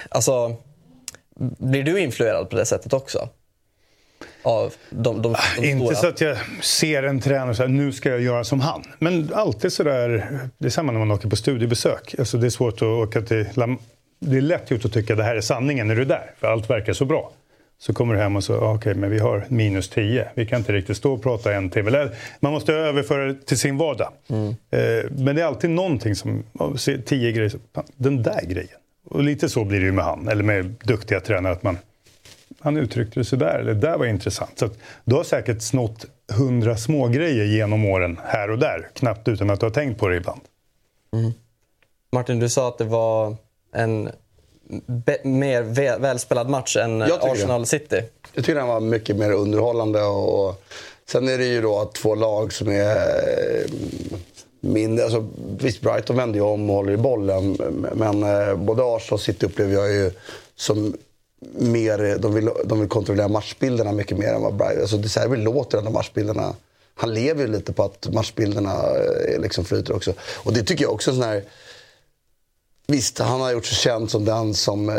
[0.10, 0.56] Alltså...
[1.40, 3.30] Blir du influerad på det sättet också?
[4.48, 8.10] Av de, de, de Inte så att jag ser en tränare och säger nu ska
[8.10, 8.84] jag göra som han.
[9.00, 12.16] Men alltid sådär, det är samma när man åker på studiebesök.
[12.20, 13.46] Alltså det är svårt att åka till...
[14.20, 16.32] Det är lätt gjort att tycka att det här är sanningen när du är där,
[16.40, 17.32] för allt verkar så bra.
[17.80, 20.28] Så kommer du hem och så, ah, okej, men vi har minus 10.
[20.36, 22.10] Vi kan inte riktigt stå och prata en timme.
[22.40, 24.10] Man måste överföra det till sin vardag.
[24.30, 26.44] Eh, men det är alltid någonting som,
[27.06, 27.52] tio grejer,
[27.96, 28.78] den där grejen.
[29.10, 31.54] Och lite så blir det ju med han, eller med duktiga tränare.
[31.54, 31.78] att man
[32.60, 34.60] han uttryckte det sådär, eller det där var intressant.
[34.60, 34.74] Så att
[35.06, 39.60] du har säkert snott hundra små grejer genom åren här och där, knappt utan att
[39.60, 40.42] du har tänkt på det ibland.
[42.12, 43.36] Martin, du sa att det var
[43.74, 44.10] en
[44.86, 48.02] be- mer vä- välspelad match än Arsenal City.
[48.34, 50.02] Jag tycker den var mycket mer underhållande.
[50.04, 50.64] Och, och
[51.10, 53.72] sen är det ju då två lag som är eh,
[54.62, 55.06] mindre.
[55.06, 55.28] Alltså,
[55.60, 57.58] visst, Brighton vänder ju om och håller i bollen.
[57.94, 60.12] Men eh, både Arsenal och City upplever jag ju
[60.56, 60.94] som
[61.60, 64.82] mer, de vill, de vill kontrollera matchbilderna mycket mer än vad Brian...
[64.82, 66.56] Alltså, De Serbi låter ändå matchbilderna...
[66.96, 68.74] Han lever ju lite på att matchbilderna
[69.30, 70.14] eh, liksom flyter också.
[70.20, 71.44] Och det tycker jag också är sån här...
[72.88, 74.96] Visst, han har gjort sig känd som den som eh,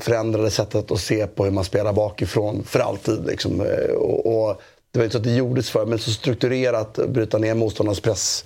[0.00, 3.26] förändrade sättet att se på hur man spelar bakifrån för alltid.
[3.26, 3.60] Liksom.
[3.60, 7.38] Eh, och, och det var inte så att det gjordes för men så strukturerat bryta
[7.38, 8.44] ner motståndarnas press.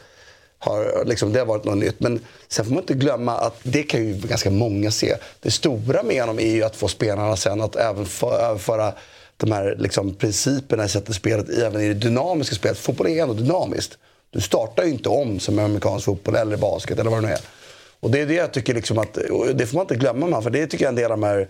[0.59, 2.01] Har, liksom, det har varit något nytt.
[2.01, 5.17] Men sen får man inte glömma att det kan ju ganska många se.
[5.41, 8.93] Det stora med honom är ju att få spelarna sen att även för, överföra
[9.37, 12.79] de här liksom, principerna i sättet spelet även i det dynamiska spelet.
[12.79, 13.99] Fotboll är ändå dynamiskt.
[14.31, 17.33] Du startar ju inte om som i amerikansk fotboll eller basket eller vad det nu
[17.33, 17.41] är.
[18.01, 19.19] Och det är det jag tycker liksom att,
[19.55, 21.49] det får man inte glömma man, för det tycker jag en del av de här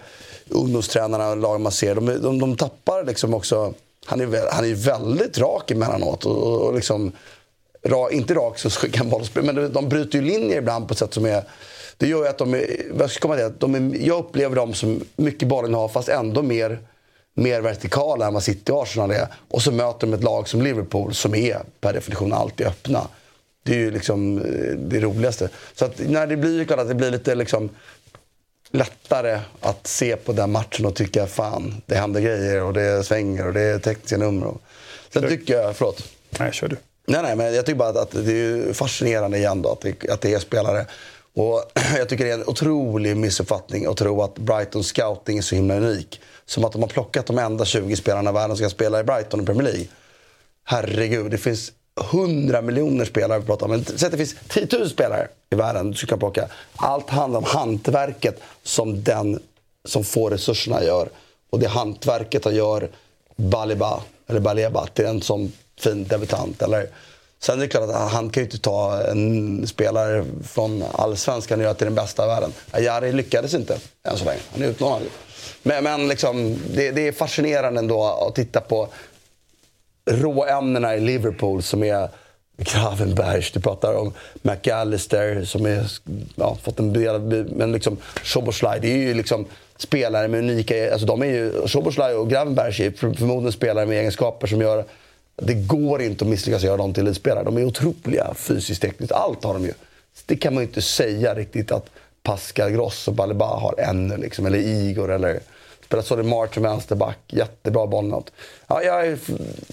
[0.48, 1.94] ungdomstränarna och lagen man ser.
[1.94, 3.74] De, de, de tappar liksom också,
[4.06, 7.12] han är, vä- han är väldigt rak emellanåt och, och liksom,
[7.88, 10.98] ra, inte rak så skickar han bollspel, men de, bryter ju linjer ibland på ett
[10.98, 11.44] sätt som är
[11.96, 14.74] det gör ju att de är, ska man säga, att de är, jag upplever dem
[14.74, 16.78] som mycket bollen har fast ändå mer,
[17.34, 19.26] mer vertikala än vad City och Arsenal är.
[19.48, 23.08] Och så möter de ett lag som Liverpool som är per definition alltid öppna.
[23.62, 25.48] Det är ju liksom eh, det roligaste.
[25.74, 27.70] Så att, nej, det blir ju klart att det blir lite liksom
[28.70, 33.46] lättare att se på den matchen och tycka fan, det händer grejer och det svänger
[33.46, 34.46] och det är tekniska nummer.
[34.46, 34.62] Och...
[35.12, 36.02] Sen tycker jag, förlåt.
[36.38, 36.76] Nej, kör du.
[37.06, 40.10] Nej, nej, men jag tycker bara att, att det är fascinerande igen då, att det,
[40.10, 40.86] att det är spelare.
[41.34, 45.54] Och jag tycker det är en otrolig missuppfattning att tro att Brightons scouting är så
[45.54, 46.20] himla unik.
[46.46, 49.04] Som att de har plockat de enda 20 spelarna i världen som ska spela i
[49.04, 49.86] Brighton och Premier League.
[50.64, 53.70] Herregud, det finns hundra miljoner spelare vi pratar om.
[53.70, 56.48] Men säg att det finns 10 000 spelare i världen du kan plocka.
[56.76, 59.42] Allt handlar om hantverket som den
[59.84, 61.08] som får resurserna gör.
[61.50, 62.90] Och det hantverket han gör
[63.36, 66.62] Baliba, eller Baleba till den som fin debutant.
[66.62, 66.88] Eller,
[67.38, 71.64] sen är det klart att han kan ju inte ta en spelare från allsvenskan och
[71.64, 72.52] göra till den bästa i världen.
[72.78, 74.40] Jari lyckades inte än så länge.
[74.52, 75.02] Han är utlånad.
[75.62, 78.88] Men, men liksom, det, det är fascinerande ändå att titta på
[80.10, 82.08] råämnena i Liverpool som är
[82.58, 84.12] Gravenbergs, du pratar om
[84.42, 85.90] McAllister som är,
[86.34, 87.20] ja, fått en del,
[87.56, 92.14] men liksom Soboslaj, det är ju liksom spelare med unika, alltså de är ju, Soboslaj
[92.14, 94.84] och Gravenbergs är förmodligen spelare med egenskaper som gör,
[95.36, 97.44] det går inte att misslyckas göra dem till elitspelare.
[97.44, 99.72] De är otroliga fysiskt, tekniskt, allt har de ju.
[100.26, 101.90] Det kan man ju inte säga riktigt att
[102.22, 105.40] Pascal Gross och Baliba har ännu, liksom, eller Igor eller
[105.86, 107.18] Spelat Solly March som vänsterback.
[107.26, 108.32] Jättebra bollnot.
[108.66, 109.18] Ja, jag,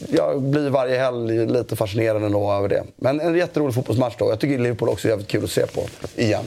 [0.10, 2.84] jag blir varje helg lite fascinerad ändå över det.
[2.96, 4.30] Men en jätterolig fotbollsmatch då.
[4.30, 5.84] Jag tycker Liverpool också är jävligt kul att se på.
[6.16, 6.46] Igen.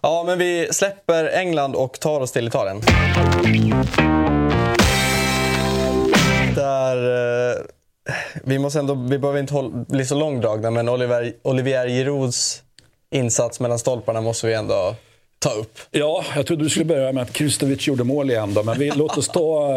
[0.00, 2.80] Ja, men vi släpper England och tar oss till Italien.
[6.54, 6.96] Där...
[7.50, 7.62] Eh,
[8.44, 12.62] vi, måste ändå, vi behöver inte hålla, bli så långdragna, men Oliver, Olivier Girouds
[13.10, 14.94] insats mellan stolparna måste vi ändå
[15.40, 15.78] ta upp.
[15.90, 18.90] Ja, jag trodde du skulle börja med att Kristovic gjorde mål igen då, men vi,
[18.96, 19.68] låt oss ta...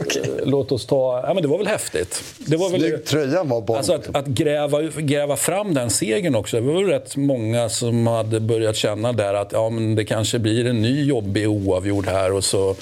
[0.00, 0.22] okay.
[0.44, 1.22] Låt oss ta...
[1.26, 2.24] Ja, men det var väl häftigt.
[2.38, 6.34] Det var väl, Snygg tröja var på alltså att, att gräva, gräva fram den segern
[6.34, 6.56] också.
[6.56, 10.38] Det var väl rätt många som hade börjat känna där att ja, men det kanske
[10.38, 12.76] blir en ny jobbig oavgjord här och så...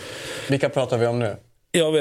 [0.48, 1.36] Vilka pratar vi om nu?
[1.72, 2.00] Ja, vi,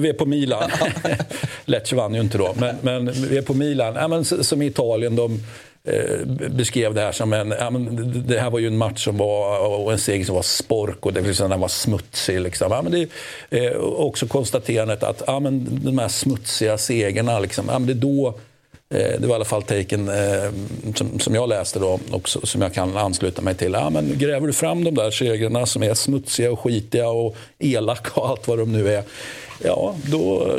[0.00, 0.70] vi är på Milan.
[1.64, 3.94] Lecce vann ju inte då, men, men vi är på Milan.
[3.94, 5.40] Ja, men som i Italien, de
[5.88, 7.54] Eh, beskrev det här som en...
[7.58, 10.42] Ja, men det här var ju en match som var, och en seger som var
[10.42, 12.40] spork och det, liksom, den var smutsig.
[12.40, 12.72] Liksom.
[12.72, 13.08] Ja, men det,
[13.50, 17.94] eh, också konstaterandet att ja, men de här smutsiga segerna, liksom, ja, men det är
[17.94, 18.34] då eh,
[18.90, 20.50] Eh, det var i alla fall taken eh,
[20.94, 23.72] som, som jag läste då och som jag kan ansluta mig till.
[23.72, 28.20] Ja, men gräver du fram de där segrarna som är smutsiga och skitiga och elaka
[28.20, 29.02] och allt vad de nu är
[29.64, 30.52] ja, då,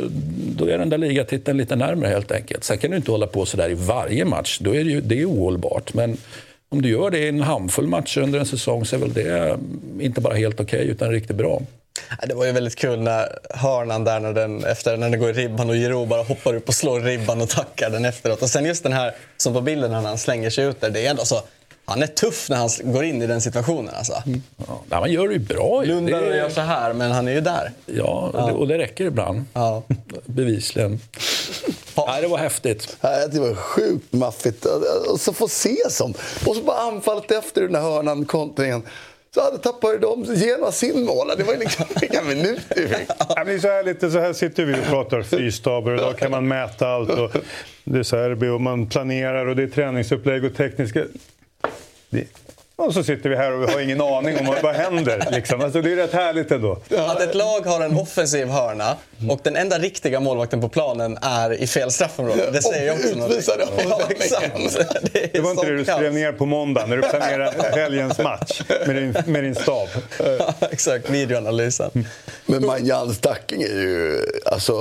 [0.56, 2.64] då är den där ligatiteln lite närmare helt enkelt.
[2.64, 4.58] Sen kan du inte hålla på så där i varje match.
[4.60, 5.94] Då är det, ju, det är ohållbart.
[5.94, 6.16] Men
[6.68, 9.58] om du gör det i en handfull matcher under en säsong så är väl det
[10.00, 11.62] inte bara helt okej okay, utan riktigt bra.
[12.26, 15.32] Det var ju väldigt kul när hörnan där när den, efter när den går i
[15.32, 18.42] ribban och Giroud bara hoppar upp och slår ribban och tackar den efteråt.
[18.42, 20.90] Och sen just den här som på bilden när han slänger sig ut där.
[20.90, 21.42] Det är ändå så
[21.88, 23.94] han är tuff när han går in i den situationen.
[23.94, 24.22] Alltså.
[24.26, 24.42] Mm.
[24.56, 25.80] Ja, han gör det ju bra.
[25.80, 27.72] Blundar och gör så här, men han är ju där.
[27.86, 28.52] Ja, ja.
[28.52, 29.44] och det räcker ibland.
[29.52, 29.82] Ja.
[30.26, 31.00] Bevisligen.
[31.94, 32.96] Ja, det var häftigt.
[33.32, 34.64] Det var sjukt maffigt.
[35.10, 36.14] Och så få se som.
[36.46, 38.82] Och så bara anfallet efter den där hörnan, kontringen.
[39.34, 41.30] Så tappade de genast sin mål.
[41.36, 44.74] Det var ju liksom vilka minuter ja, men så, här lite, så här sitter vi
[44.74, 47.10] och pratar fyrstaber och då kan man mäta allt.
[47.10, 47.30] Och
[47.84, 51.04] det är så här, och man planerar och det är träningsupplägg och tekniska...
[52.10, 52.26] Det,
[52.78, 55.28] och så sitter vi här och vi har ingen aning om vad händer.
[55.30, 55.60] Liksom.
[55.60, 56.78] Alltså, det är rätt härligt ändå.
[56.96, 58.96] Att ett lag har en offensiv hörna
[59.30, 62.50] och den enda riktiga målvakten på planen är i fel straffområde.
[62.50, 63.48] Det säger ju också något.
[63.90, 64.00] Ja,
[65.12, 68.62] Det, det var inte det du skrev ner på måndag när du planerade helgens match
[68.86, 69.88] med din, med din stab.
[70.38, 72.06] Ja, exakt, videoanalysen.
[72.46, 74.20] Men Manjans Stacking är ju...
[74.46, 74.72] Alltså,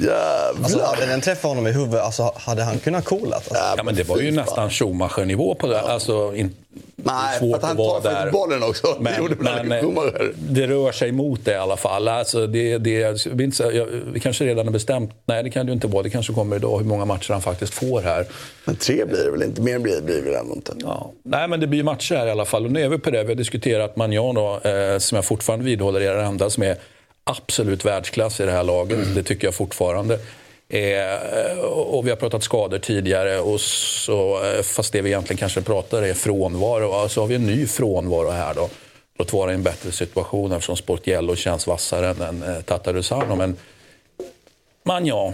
[0.00, 0.54] jävlar.
[0.62, 3.34] Alltså, hade den träffat honom i huvudet, alltså, hade han kunnat coolat?
[3.34, 3.64] Alltså.
[3.76, 5.80] Ja, men det var ju nästan Schumacher-nivå på det.
[5.80, 6.56] Alltså, in,
[6.96, 8.96] Nej, för att han tar för bollen också.
[9.00, 10.02] Men, det, men, eh,
[10.36, 12.08] det rör sig mot det i alla fall.
[12.08, 15.10] Alltså, det, det, vi, inte, jag, vi kanske redan har bestämt.
[15.24, 16.02] Nej, det kan det inte vara.
[16.02, 18.26] Det kanske kommer idag hur många matcher han faktiskt får här.
[18.64, 19.62] Men tre blir det väl inte?
[19.62, 20.72] Mer blir det väl ändå inte?
[20.78, 21.12] Ja.
[21.22, 22.64] Nej, men det blir matcher här i alla fall.
[22.64, 23.22] Och nu är vi på det.
[23.22, 26.76] Vi har diskuterat Magnan då, eh, som jag fortfarande vidhåller är den enda som är
[27.24, 28.98] absolut världsklass i det här laget.
[28.98, 29.14] Mm.
[29.14, 30.18] Det tycker jag fortfarande.
[30.72, 35.60] Eh, och vi har pratat skador tidigare, och så, eh, fast det vi egentligen kanske
[35.60, 36.88] pratar är frånvaro.
[36.88, 38.70] Så alltså har vi en ny frånvaro här då.
[39.18, 43.36] Låt vara i en bättre situation eftersom Sportiello känns vassare än, än eh, Tatarusano.
[43.36, 43.56] Men
[44.82, 45.32] man ja,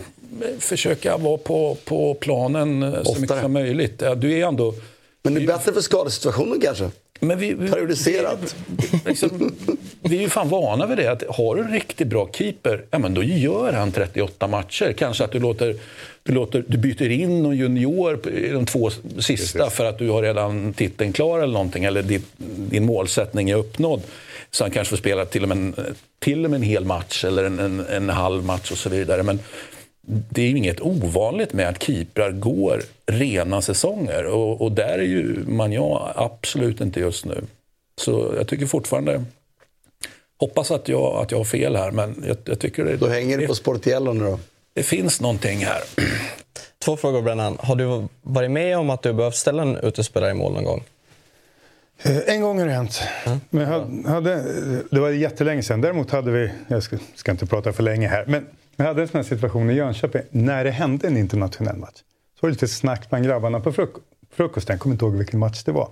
[0.59, 3.05] försöka vara på, på planen Oftare.
[3.05, 4.03] så mycket som möjligt.
[4.17, 4.75] Du är ändå...
[5.23, 6.91] Men det är bättre för skadesituationen kanske?
[7.21, 8.57] Men vi, vi, Periodiserat.
[8.67, 9.55] Vi, liksom,
[10.03, 11.13] vi är ju fan vana vid det.
[11.13, 14.95] Att har du en riktigt bra keeper, ja, men då gör han 38 matcher.
[14.99, 15.77] Kanske att du låter,
[16.23, 19.77] du, låter, du byter in någon junior i de två sista Precis.
[19.77, 21.85] för att du har redan titeln klar eller någonting.
[21.85, 22.23] Eller din,
[22.71, 24.03] din målsättning är uppnådd.
[24.51, 25.75] Så han kanske får spela till och med en,
[26.19, 29.23] till och med en hel match eller en, en, en halv match och så vidare.
[29.23, 29.39] Men
[30.09, 35.45] det är inget ovanligt med att keeprar går rena säsonger och, och där är ju
[35.47, 37.45] Magnan absolut inte just nu.
[38.01, 39.25] Så jag tycker fortfarande
[40.41, 42.97] Hoppas att jag, att jag har fel här, men jag, jag tycker det...
[42.97, 44.39] Då hänger det på Sportiello nu då?
[44.75, 45.81] Det finns någonting här.
[46.85, 47.57] Två frågor Brennan.
[47.61, 50.85] Har du varit med om att du behövt ställa en utespelare i mål någon gång?
[52.03, 53.01] Eh, En gång har det hänt.
[53.51, 54.43] Men jag hade, hade,
[54.91, 55.81] det var jättelänge sedan.
[55.81, 58.47] Däremot hade vi, jag ska, ska inte prata för länge här, men
[58.79, 61.97] jag hade en sån här situation i Jönköping när det hände en internationell match.
[62.41, 63.91] Så var det lite snack bland grabbarna på fruk
[64.31, 65.89] frukosten, jag kommer inte ihåg vilken match det var.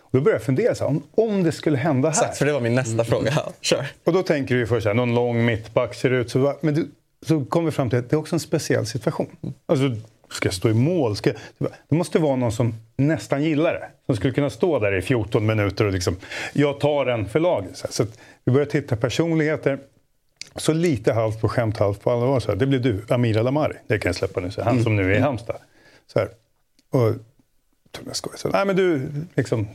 [0.00, 2.22] Och då började jag fundera, så här, om, om det skulle hända här.
[2.22, 3.32] Exakt, för det var min nästa fråga.
[3.36, 3.86] Ja, kör.
[4.04, 6.54] Och då tänker du ju först så här, någon lång mittback ser ut så.
[6.60, 6.88] Men du,
[7.26, 9.36] så kommer vi fram till att det är också en speciell situation.
[9.66, 9.96] Alltså,
[10.30, 11.16] ska jag stå i mål?
[11.16, 13.88] Ska jag, det måste vara någon som nästan gillar det.
[14.06, 16.16] Som skulle kunna stå där i 14 minuter och liksom,
[16.52, 17.76] jag tar den för laget.
[17.76, 17.92] Så, här.
[17.92, 19.78] så att vi börjar titta personligheter.
[20.58, 22.40] Så lite halvt på skämt, halvt på allvar.
[22.40, 23.76] Så här, det blir du, Amir Alamari.
[23.86, 24.50] Det kan jag släppa nu.
[24.50, 25.56] Så här, han som nu är i Halmstad.
[26.12, 26.28] Så här.
[26.90, 27.14] Och,
[28.06, 28.36] jag skojar.
[28.36, 29.68] Så, nej, men du, liksom,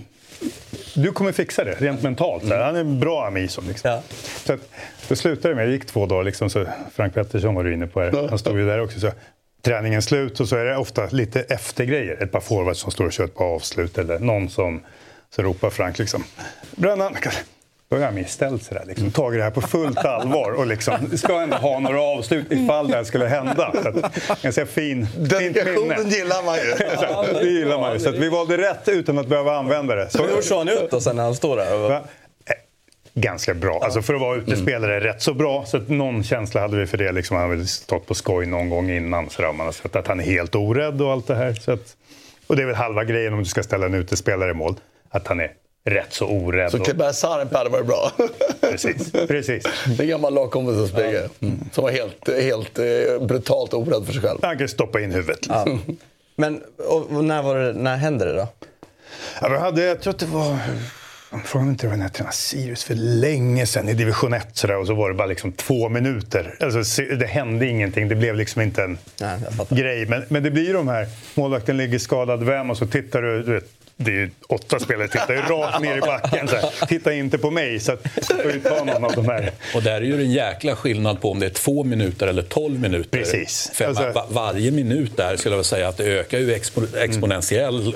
[0.96, 2.44] du kommer fixa det rent mentalt.
[2.44, 2.64] Så här.
[2.64, 3.48] Han är en bra Amir.
[3.48, 4.00] Som, liksom.
[4.46, 4.60] så att,
[5.10, 7.88] då slutade det med, det gick två dagar, liksom, så Frank Pettersson var du inne
[7.88, 8.28] på det.
[8.30, 9.00] Han stod ju där också.
[9.00, 9.12] Så
[9.62, 12.24] träningen slut och så är det ofta lite eftergrejer.
[12.24, 14.82] Ett par forwards som står och kör ett par avslut eller någon som
[15.36, 16.24] så ropar Frank liksom
[16.76, 17.16] Brännan,
[17.92, 21.18] då har Amir ställt sig där, liksom, tagit det här på fullt allvar och liksom,
[21.18, 23.74] ska ändå ha några avslut ifall det här skulle hända.
[23.84, 26.72] Så att, ganska fin, Dedikationen gillar man ju.
[26.94, 28.00] Exakt, det gillar man ju.
[28.00, 30.10] Så att vi valde rätt utan att behöva använda det.
[30.10, 31.78] Så, Hur såg han ut då sen när han står där?
[31.78, 31.96] Va?
[31.96, 32.02] Eh,
[33.14, 33.80] Ganska bra.
[33.84, 35.66] Alltså för att vara utespelare rätt så bra.
[35.66, 37.12] Så att någon känsla hade vi för det.
[37.12, 39.30] Liksom, han hade stått på skoj någon gång innan.
[39.30, 41.54] Så där, man har sett att han är helt orädd och allt det här.
[41.54, 41.96] Så att,
[42.48, 44.76] och det är väl halva grejen om du ska ställa en utespelare i mål.
[45.10, 45.52] Att han är
[45.84, 46.72] rätt så orädd.
[46.72, 48.12] Så och- Kleber Sarp hade varit bra.
[48.62, 49.12] Precis.
[49.12, 49.64] Precis.
[50.00, 51.30] En gammal lagkompis hos Bigge.
[51.72, 52.86] Som var helt, helt eh,
[53.28, 54.40] brutalt orädd för sig själv.
[54.42, 55.40] Han kan stoppa in huvudet.
[55.50, 55.66] Ja.
[56.36, 58.48] Men och, och när, var det, när hände det då?
[59.42, 60.58] Ja, vi hade, jag tror att det var...
[61.46, 64.48] Frågan är inte det var när jag tränade Sirius för länge sedan i division 1
[64.58, 66.58] sådär, och så var det bara liksom två minuter.
[66.60, 68.98] Alltså, det hände ingenting, det blev liksom inte en
[69.70, 70.06] grej.
[70.06, 73.44] Men, men det blir ju de här, målvakten ligger skadad vem och så tittar du,
[73.44, 73.70] du vet,
[74.04, 76.48] det är ju åtta spelare, tittar ju rakt ner i backen.
[76.48, 76.86] Så här.
[76.88, 78.06] Titta inte på mig, så att,
[78.54, 79.52] ju ta någon av de här.
[79.76, 82.80] Och där är ju en jäkla skillnad på om det är två minuter eller tolv
[82.80, 83.18] minuter.
[83.18, 83.72] Precis.
[83.74, 86.98] För Alltså- va- varje minut där skulle jag vilja säga att det ökar ju expo-
[86.98, 87.94] exponentiell eh,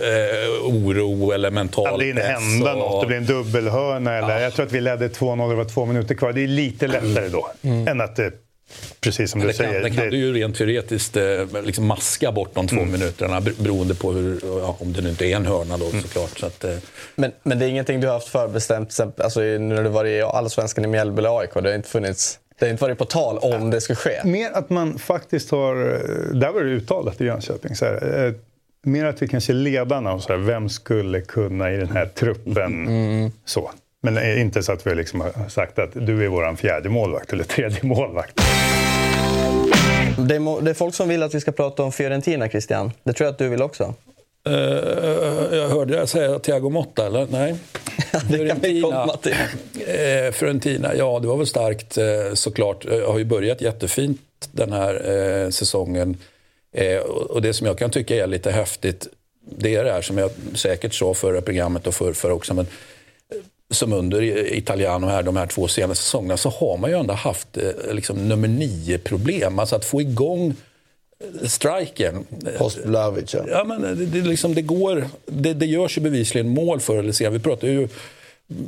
[0.63, 4.13] oro eller mental Ja, det press hända och- något, det blir en dubbelhörna.
[4.17, 6.33] Eller, Jag tror att vi ledde 2-0, det var två minuter kvar.
[6.33, 8.31] Det är lite lättare då, än att det,
[9.01, 11.23] precis som Men du det kan, säger, det kan det- du ju rent teoretiskt eh,
[11.63, 15.25] liksom maska bort de två minuterna ber- beroende på hur, ja, om det nu inte
[15.25, 16.39] är en hörna då såklart.
[16.39, 16.75] Så att, eh,
[17.15, 20.21] Men, men det är ingenting du har haft förbestämt, alltså i- när du var i
[20.21, 21.49] Allsvenskan i Mjällby eller AIK?
[21.53, 22.39] Det har inte funnits...
[22.59, 24.21] Det har inte varit på tal om det ska ske.
[24.23, 25.75] Mer att man faktiskt har,
[26.33, 28.33] där var det uttalat i Jönköping, så här, eh,
[28.83, 33.31] mer att vi kanske ledarna och så här, vem skulle kunna i den här truppen
[33.45, 33.71] så.
[34.05, 37.33] Men eh, inte så att vi liksom har sagt att du är våran fjärde målvakt
[37.33, 38.41] eller tredje målvakt.
[40.27, 42.91] Det är, må- det är folk som vill att vi ska prata om Fiorentina, Christian.
[43.03, 43.93] Det tror jag att du vill också.
[44.47, 44.53] eh,
[45.57, 47.27] jag hörde dig säga Thiago Motta, eller?
[47.29, 47.55] Nej.
[48.29, 49.31] det kan vi komma till.
[49.87, 51.97] Eh, Fiorentina, ja det var väl starkt
[52.33, 52.85] såklart.
[52.85, 55.11] Eh, har ju börjat jättefint den här
[55.43, 56.17] eh, säsongen.
[56.73, 59.07] Eh, och det som jag kan tycka är lite häftigt,
[59.57, 62.67] det är det här som jag säkert sa förra programmet och för, för också, men
[63.75, 64.21] som under
[64.53, 68.27] Italiano här, de här två senaste säsongerna, så har man ju ändå haft eh, liksom,
[68.27, 69.59] nummer nio-problem.
[69.59, 70.53] Alltså att få igång
[71.19, 72.25] eh, striken.
[72.57, 73.45] Post Blavic, ja.
[73.49, 75.07] Ja, men det, det, liksom, det går.
[75.25, 77.33] Det, det görs ju bevisligen mål förr eller senare.
[77.33, 77.87] Vi pratar ju...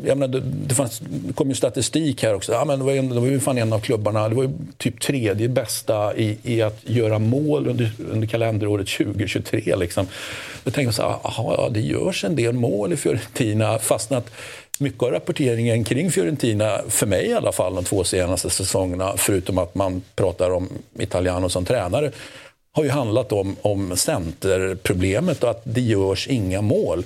[0.05, 2.51] Jag menar, det, det, fanns, det kom ju statistik här också.
[2.51, 4.29] Ja, men det, var en, det var ju fan en av klubbarna.
[4.29, 9.75] Det var ju typ tredje bästa i, i att göra mål under, under kalenderåret 2023.
[9.75, 10.07] Liksom.
[10.63, 13.79] Då tänkte jag så här, aha, ja, det görs en del mål i Fiorentina.
[13.79, 14.31] Fast att
[14.79, 19.57] mycket av rapporteringen kring Fiorentina, för mig i alla fall, de två senaste säsongerna, förutom
[19.57, 20.69] att man pratar om
[20.99, 22.11] Italiano som tränare,
[22.71, 27.03] har ju handlat om, om centerproblemet och att det görs inga mål.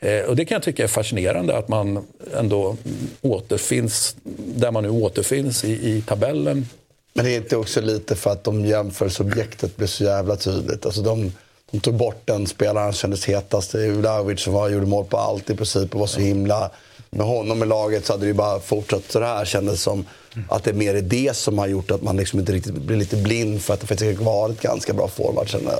[0.00, 2.06] Eh, och det kan jag tycka är fascinerande att man
[2.36, 2.76] ändå
[3.20, 6.68] återfinns där man nu återfinns i, i tabellen.
[7.14, 10.86] Men det är inte också lite för att de jämförelseobjektet blir så jävla tydligt.
[10.86, 11.32] Alltså de,
[11.70, 13.72] de tog bort den spelaren som kändes hetast.
[13.72, 16.70] Det Vlahovic som var, gjorde mål på allt i princip och var så himla...
[17.14, 20.04] Med honom i laget så hade det bara fortsatt så här kändes som
[20.48, 23.16] att det är mer det som har gjort att man liksom inte riktigt blir lite
[23.16, 25.70] blind för att det faktiskt har varit ganska bra forward eh.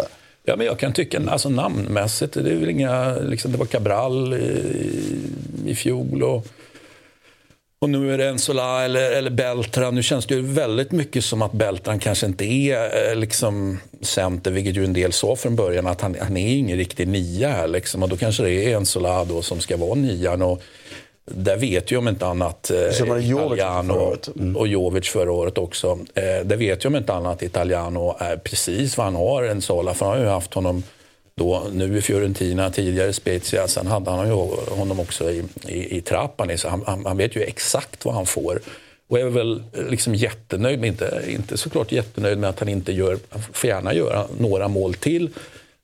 [0.46, 4.34] Ja, men jag kan tycka, alltså namnmässigt, det är väl inga, liksom, det var Cabral
[4.34, 5.20] i,
[5.66, 6.46] i fjol och,
[7.78, 9.94] och nu är det Ensola eller, eller Beltran.
[9.94, 14.50] Nu känns det ju väldigt mycket som att Beltran kanske inte är eh, liksom center,
[14.50, 18.02] vilket ju en del sa från början, att han, han är ingen riktig nia liksom.
[18.02, 20.42] Och då kanske det är Ensola då som ska vara nian.
[20.42, 20.62] Och,
[21.24, 22.88] där vet ju om inte annat eh,
[23.24, 24.16] Italiano.
[24.36, 24.56] Mm.
[24.56, 25.98] och Jovic förra året också.
[26.14, 29.94] Eh, där vet ju om inte annat Italiano är precis vad han har en Sola.
[29.94, 30.82] För han har ju haft honom
[31.36, 33.68] då, nu i Fiorentina, tidigare i Spezia.
[33.68, 34.34] Sen hade han ju
[34.70, 36.58] honom också i, i, i Trapani.
[36.58, 38.60] Så han, han, han vet ju exakt vad han får.
[39.08, 43.18] Och är väl liksom jättenöjd, med, inte, inte såklart jättenöjd med att han inte gör,
[43.28, 45.30] han får gärna göra några mål till.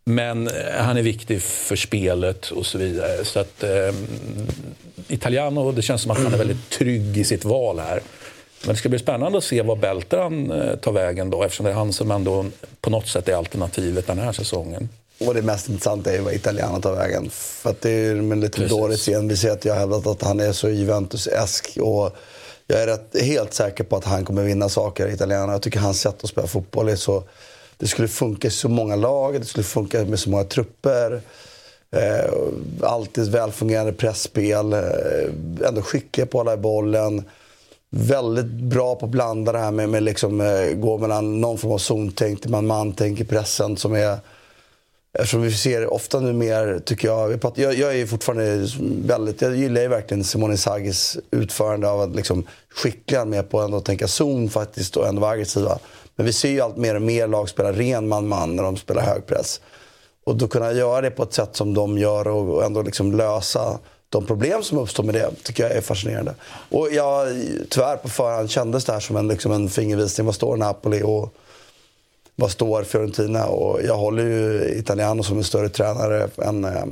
[0.04, 3.24] Men eh, han är viktig för spelet och så vidare.
[3.24, 3.94] Så att eh,
[5.08, 8.00] Italiano, det känns som att han är väldigt trygg i sitt val här.
[8.64, 11.72] Men det ska bli spännande att se vad Beltran eh, tar vägen då eftersom det
[11.72, 12.46] är han som ändå
[12.80, 14.88] på något sätt är alternativet den här säsongen.
[15.20, 17.30] Och det mest intressanta är ju vad Italiano tar vägen.
[17.30, 18.70] För att det är med lite Precis.
[18.70, 19.28] dålig scen.
[19.28, 21.78] Vi ser att jag hävdat att han är så Juventus-esk.
[21.78, 22.16] Och
[22.66, 25.52] jag är rätt, helt säker på att han kommer vinna saker, Italiano.
[25.52, 27.22] Jag tycker hans sätt att spela fotboll är så...
[27.80, 31.20] Det skulle funka i så många lag, det skulle funka med så många trupper.
[31.96, 32.32] Eh,
[32.82, 34.72] alltid välfungerande pressspel.
[34.72, 37.24] Eh, ändå skickliga på att hålla i bollen.
[37.90, 41.72] Väldigt bra på att blanda det här med, med liksom, eh, gå mellan någon form
[41.72, 44.18] av zontänk till man-man-tänk i pressen som är...
[45.12, 48.68] Eftersom vi ser ofta nu mer, tycker jag, jag, jag är fortfarande
[49.04, 53.64] väldigt, jag gillar ju verkligen Simone Sagis utförande av att liksom skickliga med på att
[53.64, 55.78] ändå tänka zon faktiskt och ändå vara aggressiva.
[56.20, 59.02] Men vi ser ju allt mer och mer lag spela ren man-man när de spelar
[59.02, 59.60] högpress.
[60.24, 63.78] Och då kunna göra det på ett sätt som de gör och ändå liksom lösa
[64.08, 66.34] de problem som uppstår med det tycker jag är fascinerande.
[66.70, 67.28] Och jag,
[67.68, 70.26] tyvärr på förhand kändes det här som en, liksom en fingervisning.
[70.26, 71.34] Vad står Napoli och
[72.36, 73.46] vad står Fiorentina?
[73.46, 76.84] Och jag håller ju Italiano som en större tränare än, eh,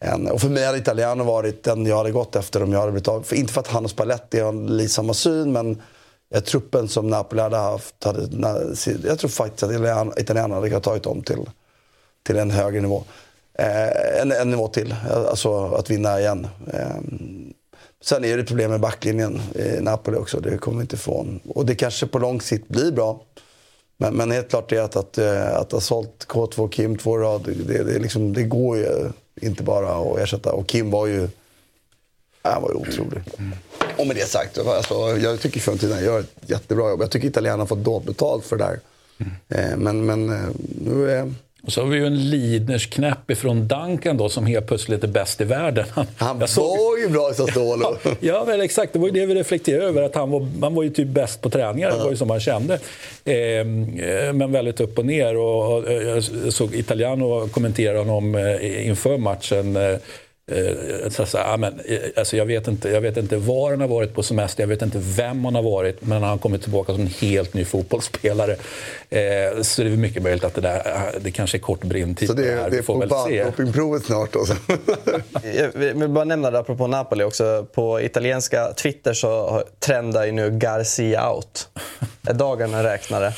[0.00, 2.92] än och för mig hade Italiano varit den jag hade gått efter om jag hade
[2.92, 3.22] blivit av.
[3.22, 5.82] För inte för att han och Spalletti har samma syn, men
[6.32, 8.20] jag, truppen som Napoli hade haft, hade,
[9.04, 11.50] jag tror faktiskt att italienarna hade kunnat tagit dem till,
[12.22, 13.04] till en högre nivå.
[13.54, 16.46] Eh, en, en nivå till, alltså att vinna igen.
[16.72, 16.96] Eh,
[18.02, 21.40] sen är det problem med backlinjen i Napoli också, det kommer vi inte ifrån.
[21.48, 23.20] Och det kanske på lång sikt blir bra.
[23.96, 27.18] Men, men helt klart är att, att, eh, att ha sålt K2 och Kim två
[27.18, 29.10] i rad, det, det, liksom, det går ju
[29.40, 30.52] inte bara att ersätta.
[30.52, 31.28] Och Kim var ju,
[32.42, 33.22] han var ju otrolig.
[33.38, 33.52] Mm.
[33.96, 37.00] Och med det sagt, alltså, jag tycker Fiorentina gör ett jättebra jobb.
[37.02, 38.78] Jag tycker Italien har fått dåligt betalt för det där.
[39.48, 40.48] Eh, Men, men eh,
[40.84, 41.32] nu är...
[41.66, 45.08] Och så har vi ju en Lidners knäpp ifrån Duncan då som helt plötsligt är
[45.08, 45.84] bäst i världen.
[46.16, 47.96] Han såg- var ju bra i Sassuolo.
[48.20, 48.92] Ja, men exakt.
[48.92, 50.02] Det var ju det vi reflekterade över.
[50.02, 51.90] Att han, var, han var ju typ bäst på träningar.
[51.90, 52.78] Det var ju som man kände.
[53.24, 55.36] Ehm, eh, men väldigt upp och ner.
[55.36, 59.76] Och, och, jag såg Italiano kommentera honom eh, inför matchen.
[59.76, 59.96] Eh,
[61.10, 63.88] så, så, ja, men, eh, alltså, jag, vet inte, jag vet inte var han har
[63.88, 66.92] varit på semester, jag vet inte vem han har varit, men han har kommit tillbaka
[66.92, 68.52] som en helt ny fotbollsspelare.
[69.10, 72.28] Eh, så det är mycket möjligt att det, där, eh, det kanske är kort brintid
[72.28, 72.64] Så det, här.
[72.64, 73.42] det Vi är får på väl se.
[74.04, 74.34] snart.
[75.56, 77.66] Jag vill bara nämna det apropå Napoli också.
[77.74, 81.68] På italienska Twitter så trendar ju nu Garcia out.
[82.28, 83.32] Är dagarna räknade?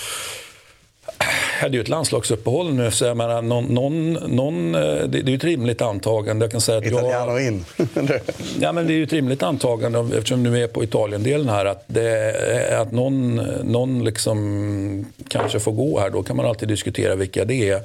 [1.60, 5.28] Hade ju ett landslagsuppehåll nu, så jag menar, någon, någon, någon, eh, det, det är
[5.28, 6.44] ju ett rimligt antagande.
[6.44, 7.64] Jag kan säga att Italiano in.
[8.60, 11.84] Ja, men det är ju ett rimligt antagande eftersom nu är på Italien-delen här att,
[11.86, 13.34] det, är- att någon,
[13.64, 16.10] någon liksom kanske får gå här.
[16.10, 17.82] Då kan man alltid diskutera vilka det är.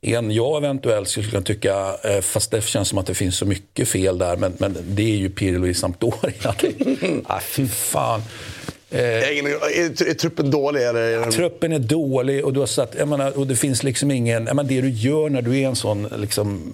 [0.00, 3.46] En jag eventuellt skulle kunna tycka, eh, fast det känns som att det finns så
[3.46, 6.32] mycket fel där, men, men det är ju Pirlo i Sampdoria.
[7.26, 8.22] ah, fy fan.
[8.90, 10.82] Eh, är, är, truppen dålig?
[10.82, 11.30] Eller.
[11.30, 14.44] Truppen är dålig och, du har satt, jag menar, och det finns liksom ingen...
[14.44, 16.72] Menar, det du gör när du är en sån liksom,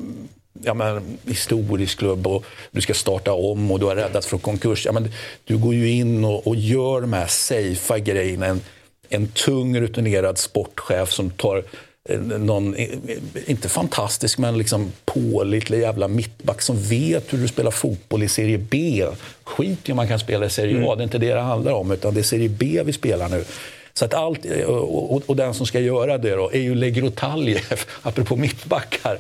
[0.62, 4.86] jag menar, historisk klubb och du ska starta om och du har räddats från konkurs.
[4.86, 5.10] Jag menar,
[5.44, 8.46] du går ju in och, och gör de här safea grejerna.
[8.46, 8.60] En,
[9.08, 11.64] en tung rutinerad sportchef som tar
[12.38, 12.88] någon, eh,
[13.46, 18.59] inte fantastisk, men liksom pålitlig jävla mittback som vet hur du spelar fotboll i Serie
[18.59, 19.07] B.
[19.44, 21.72] Skit i om man kan spela i Serie A, det är inte det det handlar
[21.72, 23.44] om, utan det är Serie B vi spelar nu.
[23.95, 27.80] Så att allt, och, och, och den som ska göra det då är ju Legrotaljev,
[28.03, 29.18] apropå mittbackar.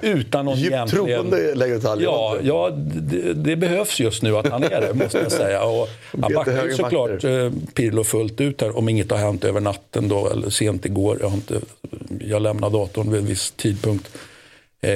[0.00, 1.06] Utan någon Djupt egentligen...
[1.06, 2.04] troende Legrotaljev.
[2.04, 5.64] Ja, ja det, det behövs just nu att han är det, måste jag säga.
[5.64, 5.88] Och
[6.22, 10.08] han backar ju såklart eh, Pirlo fullt ut här, om inget har hänt över natten
[10.08, 11.18] då, eller sent igår.
[11.20, 11.60] Jag, har inte,
[12.20, 14.10] jag lämnade datorn vid en viss tidpunkt.
[14.80, 14.90] Eh,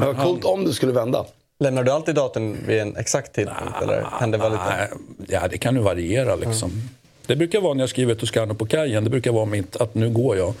[0.00, 1.24] vad coolt om du skulle vända.
[1.60, 3.82] Lämnar du alltid datorn vid en exakt tidpunkt?
[3.82, 4.62] eller händer det lite?
[4.68, 4.88] Nej,
[5.28, 6.36] ja, det kan ju variera.
[6.36, 6.70] Liksom.
[7.26, 9.04] Det brukar vara när jag skriver Toscano på kajen.
[9.04, 10.54] Det brukar vara mitt att nu går jag.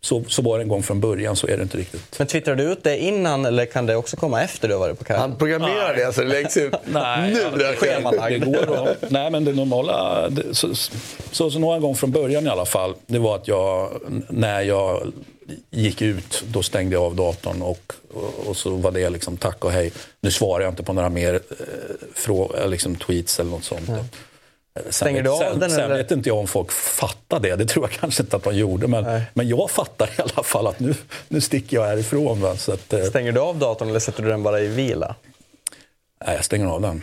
[0.00, 2.18] Så, så var det en gång från början, så är det inte riktigt.
[2.18, 4.98] Men twittrar du ut det innan eller kan det också komma efter du har varit
[4.98, 5.20] på kajen?
[5.20, 6.74] Han programmerar det så det läggs ut.
[6.84, 8.40] Nej, nu ja, jag schemalagd.
[8.40, 8.94] Det går då.
[9.08, 10.28] Nej, men det normala...
[10.28, 10.74] Det, så,
[11.30, 13.90] så, så några gånger från början i alla fall, det var att jag,
[14.28, 15.12] när jag
[15.70, 19.64] gick ut, då stängde jag av datorn och, och, och så var det liksom tack
[19.64, 19.92] och hej.
[20.20, 21.40] Nu svarar jag inte på några mer eh,
[22.14, 23.88] frå, liksom tweets eller något sånt.
[23.88, 24.04] Mm.
[24.90, 25.96] Stänger du av sen, den, sen eller?
[25.96, 27.56] vet inte jag om folk fattar det.
[27.56, 28.86] Det tror jag kanske inte att de gjorde.
[28.88, 30.94] Men, men jag fattar i alla fall att nu,
[31.28, 32.40] nu sticker jag härifrån.
[32.40, 32.56] Va?
[32.56, 35.14] Så att, eh, Stänger du av datorn eller sätter du den bara i vila?
[36.26, 37.02] nej, jag stänger av den.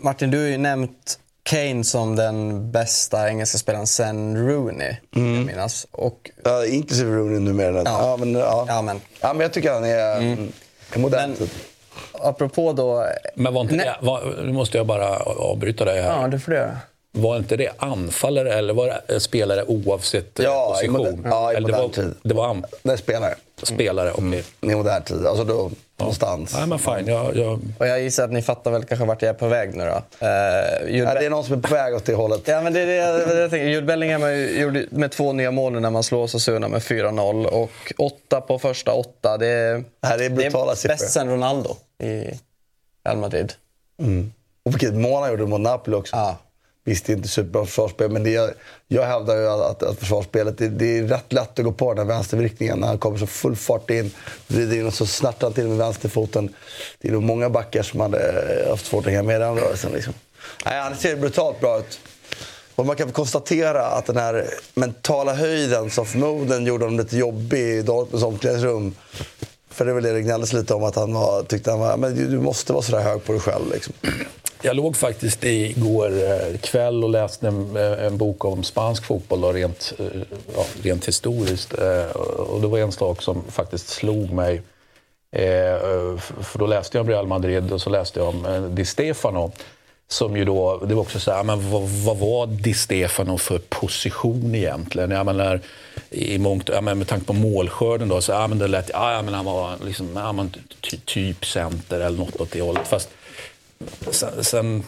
[0.00, 5.36] Martin, du har ju nämnt Kane som den bästa engelska spelaren sen Rooney, mm.
[5.36, 5.86] jag minnas.
[5.90, 7.76] Och, Ja, inklusive Rooney numera.
[7.76, 7.82] Ja.
[7.84, 8.64] Ja, men, ja.
[8.68, 10.52] ja, men, ja, men jag tycker han är mm.
[10.94, 11.50] en modern Men- typ.
[12.12, 13.06] apropå då...
[13.34, 13.86] Men var inte Nej.
[14.00, 16.20] det, var, nu måste jag bara avbryta dig här.
[16.22, 16.78] Ja, det får du göra.
[17.12, 21.16] Var inte det anfallare eller var det spelare oavsett Ja, i position?
[21.16, 22.14] moder- ja, i eller det modern var, tid.
[22.22, 23.34] det var an, Det är spelare.
[23.62, 24.44] spelare, okej.
[24.60, 25.26] I modern tid.
[25.26, 26.54] Alltså då, någonstans.
[26.54, 27.06] Nej, men fine.
[27.06, 29.74] Jag, jag, Och jag gissar att ni fattar väl kanske vart jag är på väg
[29.74, 30.26] nu då.
[30.26, 32.40] Uh, Jude Ja, det är någon som är på väg åt det hållet.
[32.44, 33.66] Ja, men det är det jag, det jag tänker.
[33.66, 34.22] Jude Bellingham
[34.58, 37.46] gjort med två nya mål nu när man slår Osasuna med 4-0.
[37.46, 39.36] Och åtta på första åtta.
[39.38, 40.88] Det är, Det här är brutala siffror.
[40.94, 42.30] bäst sen Ronaldo i
[43.04, 43.52] Real Madrid.
[44.02, 44.32] Mm.
[44.64, 46.16] Och vilket mål han gjorde mot Napoli också.
[46.16, 46.36] Ja.
[46.86, 48.54] Visst, det är inte superbra försvarsspel, men det är,
[48.88, 52.06] jag hävdar ju att, att försvarsspelet, det, det är rätt lätt att gå på den
[52.06, 54.10] här vänstervriktningen när han kommer så full fart in,
[54.46, 56.54] vrider in och så snärtar han till med vänsterfoten.
[57.00, 59.56] Det är nog många backar som hade eh, haft svårt att hänga med i den
[59.56, 59.92] rörelsen.
[59.92, 60.14] Liksom.
[60.64, 62.00] Nej, han ser brutalt bra ut.
[62.74, 67.60] Och man kan konstatera att den här mentala höjden som förmodligen gjorde honom lite jobbig
[67.60, 68.94] i Dortmunds omklädningsrum.
[69.70, 71.96] För det är väl det det gnälldes lite om, att han var, tyckte han var,
[71.96, 73.72] men du måste vara sådär hög på dig själv.
[73.72, 73.94] Liksom
[74.62, 79.40] jag låg faktiskt igår eh, kväll och läste en, eh, en bok om spansk fotboll
[79.40, 80.06] då, rent, eh,
[80.56, 81.72] ja, rent historiskt.
[82.34, 84.62] Och det var en sak som faktiskt slog mig.
[86.42, 89.52] För då läste jag om Real Madrid och så läste jag om Di Stefano.
[90.08, 93.58] Som ju då, det var också så här, men vad, vad var Di Stefano för
[93.58, 95.10] position egentligen?
[95.10, 95.60] Jag menar,
[96.10, 99.22] i mångt, ja, men med tanke på målskörden då, så ja, men det lät, ja,
[99.22, 102.88] men han var liksom, ja, men ty, typ center eller något åt det hållet.
[102.88, 103.08] Fast
[104.10, 104.82] sen, sen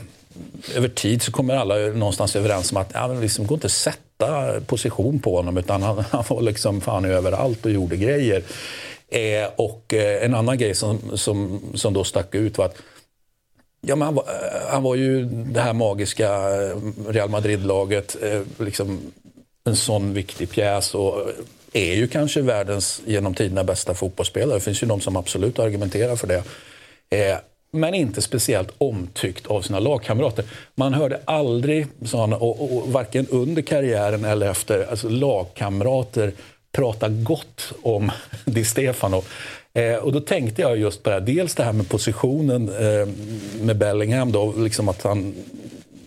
[0.75, 3.67] över tid så kommer alla någonstans överens om att ja, men liksom, det går inte
[3.67, 8.43] att sätta position på honom utan han, han var liksom fan överallt och gjorde grejer.
[9.09, 12.77] Eh, och eh, en annan grej som, som, som då stack ut var att
[13.81, 16.77] Ja, men han, var, eh, han var ju det här magiska eh,
[17.09, 18.17] Real Madrid-laget.
[18.23, 19.01] Eh, liksom
[19.65, 21.35] en sån viktig pjäs och eh,
[21.73, 24.57] är ju kanske världens genom tiderna bästa fotbollsspelare.
[24.57, 26.43] Det finns ju de som absolut argumenterar för det.
[27.71, 30.45] Men inte speciellt omtyckt av sina lagkamrater.
[30.75, 36.33] Man hörde aldrig, sådana, och, och varken under karriären eller efter, alltså lagkamrater
[36.73, 38.11] prata gott om
[38.45, 39.23] Di Stefano.
[39.75, 41.21] Eh, och då tänkte jag just på det här.
[41.21, 43.09] Dels det här med positionen eh,
[43.61, 45.35] med Bellingham, då, liksom att han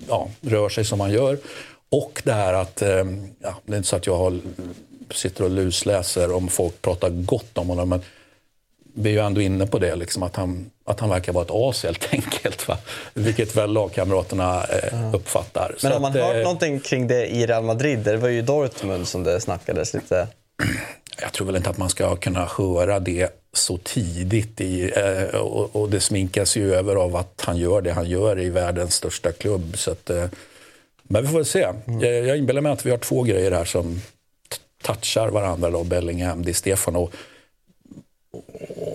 [0.07, 1.37] ja, rör sig som han gör.
[1.89, 3.05] Och det här att, eh,
[3.41, 4.39] ja, det är inte så att jag har,
[5.13, 8.01] sitter och lusläser om folk pratar gott om honom, men
[8.93, 11.51] vi är ju ändå inne på det, liksom, att, han, att han verkar vara ett
[11.51, 12.67] as helt enkelt.
[12.67, 12.77] Va?
[13.13, 15.75] Vilket väl lagkamraterna eh, uppfattar.
[15.83, 17.99] Men har man att, hört eh, någonting kring det i Real Madrid?
[17.99, 20.27] Det var ju i Dortmund som det snackades lite.
[21.21, 24.61] Jag tror väl inte att man ska kunna höra det så tidigt.
[24.61, 28.39] I, eh, och, och det sminkas ju över av att han gör det han gör
[28.39, 29.77] i världens största klubb.
[29.77, 30.25] Så att, eh,
[31.03, 31.67] men vi får väl se.
[31.85, 34.01] Jag, jag inbillar mig att vi har två grejer här som
[34.83, 35.69] touchar varandra.
[35.69, 37.09] Då, Bellingham, Di Stefano.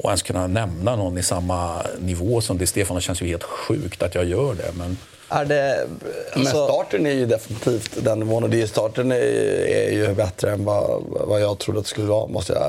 [0.03, 4.03] Och ens kunna nämna någon i samma nivå som Di Stefano känns ju helt sjukt
[4.03, 4.73] att jag gör det.
[4.79, 4.97] Men
[5.29, 5.87] Är det...
[6.35, 10.15] Men Alltså, starten är ju definitivt den nivån och det är- starten är, är ju
[10.15, 12.63] bättre än vad, vad jag trodde att det skulle vara, måste jag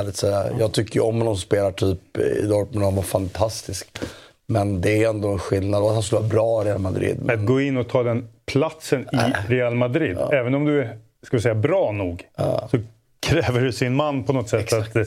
[0.00, 0.46] ärligt säga.
[0.58, 3.98] Jag tycker ju om honom som spelar typ i Dortmund, han var fantastisk.
[4.46, 7.30] Men det är ändå en skillnad och att han skulle vara bra i Real Madrid.
[7.30, 11.36] Att gå in och ta den platsen i Real Madrid, även om du är ska
[11.36, 12.24] vi säga, bra nog,
[12.70, 12.78] så
[13.20, 15.02] kräver det sin man på något sätt att eh,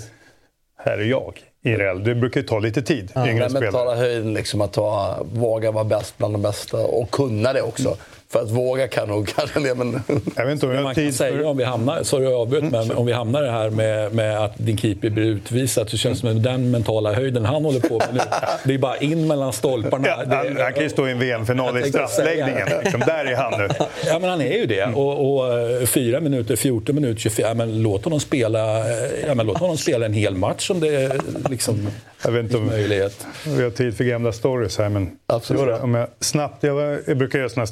[0.78, 2.04] här är jag i Real.
[2.04, 5.84] Det brukar ju ta lite tid, yngre Den mentala höjden, liksom, att ta, våga vara
[5.84, 7.98] bäst bland de bästa och kunna det också.
[8.30, 9.76] För att våga kan nog kanske det.
[9.76, 10.02] Men...
[10.36, 11.46] Jag vet inte om jag har Man kan tid säga för...
[11.46, 14.54] om vi hamnar, sorry jag avbröt, men om vi hamnar det här med, med att
[14.58, 18.08] din keeper blir utvisad så känns det som den mentala höjden han håller på med
[18.14, 18.20] nu.
[18.64, 20.08] Det är bara in mellan stolparna.
[20.08, 22.68] Ja, han, han kan ju stå i en VM-final i straffläggningen.
[22.84, 23.68] Liksom, där är han nu.
[24.06, 24.86] Ja, men han är ju det.
[24.86, 29.34] Och, och eh, fyra minuter, 14 minuter, 24, ja, men låt honom spela, eh, ja,
[29.36, 31.88] men låt honom spela en hel match om det är liksom
[32.26, 33.28] Jag vet inte om möjlighet.
[33.46, 35.82] vi har tid för gamla stories här, men Absolut.
[35.82, 37.66] om jag, snabbt, jag, var, jag brukar göra sådana här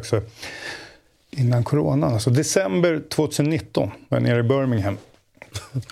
[0.00, 0.04] studiebesök.
[1.30, 4.98] Så innan coronan, alltså december 2019 var jag nere i Birmingham.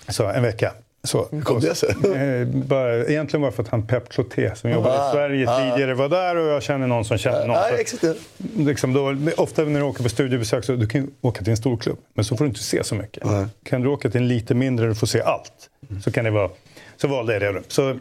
[0.09, 0.73] Så en vecka.
[1.03, 1.89] Så, kom det sig?
[2.15, 5.59] Eh, bara, egentligen bara för att han Pep Cloté som jobbade Ah, i Sverige ah.
[5.59, 7.55] tidigare var där och jag känner någon som känner någon.
[7.55, 8.15] Ja, Så-
[8.57, 11.57] liksom då, ofta när du åker på studiebesök så du kan ju åka till en
[11.57, 13.25] stor klubb, men så får du inte se så mycket.
[13.25, 13.45] Nej.
[13.63, 15.69] Kan du åka till en lite mindre och få se allt,
[16.03, 16.49] så kan det vara...
[16.97, 17.61] Så valde jag det.
[17.67, 17.99] Så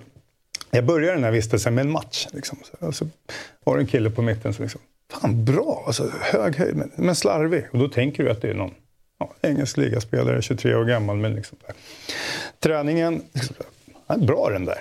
[0.70, 2.26] jag började den här vistelsen med en match.
[2.32, 2.59] Liksom.
[2.64, 3.07] Så, och så
[3.64, 4.80] var det en kille på mitten som liksom,
[5.11, 7.64] fan bra, alltså, hög höjd, men, men slarvig.
[7.72, 8.74] Och då tänker du att det är någon
[9.18, 11.16] ja, engelsk ligaspelare, 23 år gammal.
[11.16, 11.76] Men liksom, där.
[12.58, 13.56] Träningen, liksom,
[14.06, 14.78] är bra den där.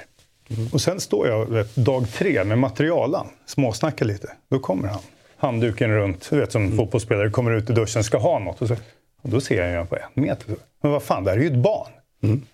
[0.73, 4.32] Och sen står jag vet, dag tre med materialan, småsnackar lite.
[4.49, 5.01] Då kommer han.
[5.38, 8.61] Handduken runt, du vet som fotbollsspelare kommer ut i duschen, ska ha något.
[8.61, 8.75] Och, så,
[9.21, 10.55] och då ser jag honom på en meter.
[10.82, 11.91] Men vad fan, det här är ju ett barn.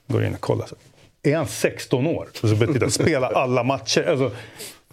[0.07, 0.65] Går in och kollar.
[0.65, 0.76] Så.
[1.23, 2.28] Är han 16 år?
[2.41, 4.03] Och så jag titta, spela alla matcher.
[4.09, 4.32] Alltså,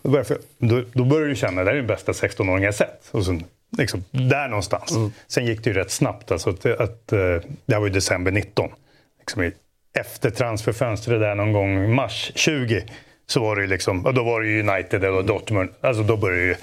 [0.02, 0.26] då, börjar
[0.58, 3.08] då, då börjar du känna, det här är den bästa 16-åringen jag sett.
[3.10, 3.40] Och så,
[3.78, 4.92] liksom, där någonstans.
[5.28, 6.30] Sen gick det ju rätt snabbt.
[6.30, 7.18] Alltså, att, att, eh,
[7.66, 8.70] det här var ju december 19.
[9.18, 9.52] Liksom
[9.94, 12.84] efter transferfönstret där någon gång mars 20
[13.26, 15.70] så var det liksom, och då var det United eller Dortmund.
[15.80, 16.54] Alltså då, började ju,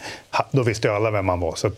[0.52, 1.56] då visste ju alla vem man var.
[1.56, 1.70] Så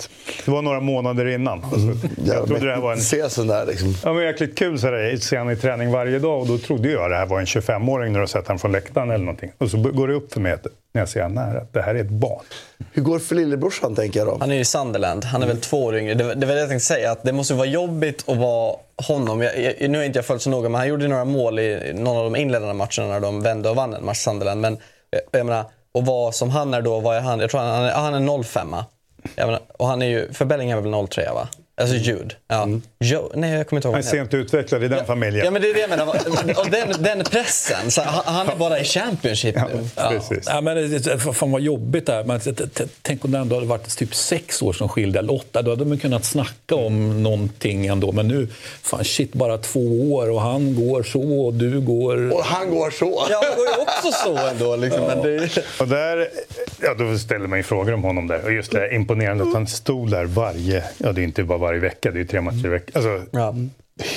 [0.46, 1.64] det var några månader innan.
[1.64, 3.96] Alltså, jag trodde det här var en Se där liksom.
[4.04, 6.92] Ja, men jäkligt kul så här, se han i träning varje dag och då trodde
[6.92, 9.52] jag det här var en 25-åring när du sett honom från läktaren eller någonting.
[9.58, 11.82] Och så går det upp för mig att, när jag ser honom nära att det
[11.82, 12.44] här är ett barn.
[12.92, 14.38] Hur går det för lillebrorsan tänker jag då?
[14.40, 15.24] Han är ju i Sunderland.
[15.26, 16.14] Han är väl två år yngre.
[16.14, 17.12] Det, det var det jag tänkte säga.
[17.12, 18.76] Att det måste vara jobbigt att vara
[19.08, 19.42] honom.
[19.42, 21.94] Jag, jag, nu har inte jag följt så noga, men han gjorde några mål i
[21.96, 24.62] någon av de inledande matcherna när de vände och vann en match, Sunderland.
[24.62, 24.78] Men
[25.10, 27.40] jag, jag menar, och vad som han är då, vad är han?
[27.40, 28.76] Jag tror han, han är, han är 05
[29.36, 31.48] jag menar, Och han är ju, för Bellingham är väl 03 va?
[31.82, 32.36] Alltså Jude.
[32.48, 32.68] Ja.
[33.00, 35.46] Joe, nej, jag kommer inte ihåg Han är sent utvecklad i den familjen.
[35.46, 36.08] Ja men det är det jag menar.
[36.60, 37.92] Och den, den pressen.
[37.92, 39.88] Så han, är bara i Championship nu.
[39.96, 40.44] Precis.
[40.46, 42.24] Ja, men det, fan vad jobbigt det här.
[42.24, 42.40] Men,
[43.02, 45.62] tänk om det ändå hade varit typ sex år som skilde, eller åtta.
[45.62, 48.12] Då hade man kunnat snacka om någonting ändå.
[48.12, 48.48] Men nu,
[48.82, 52.34] fan shit, bara två år och han går så och du går...
[52.34, 53.26] Och han går så.
[53.30, 54.76] Ja, han går ju också så ändå.
[54.76, 55.02] Liksom.
[55.08, 56.28] Men det, Och där,
[56.82, 58.46] ja, då ställer man ju frågor om honom där.
[58.46, 61.71] Och just det imponerande att han stod där varje, ja det är inte bara varje
[61.80, 62.92] vecka, det är tre matcher i veckan.
[62.96, 63.56] Alltså, ja.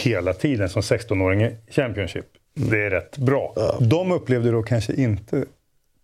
[0.03, 2.27] hela tiden som 16-åring i Championship.
[2.55, 3.55] Det är rätt bra.
[3.81, 5.45] De upplevde då kanske inte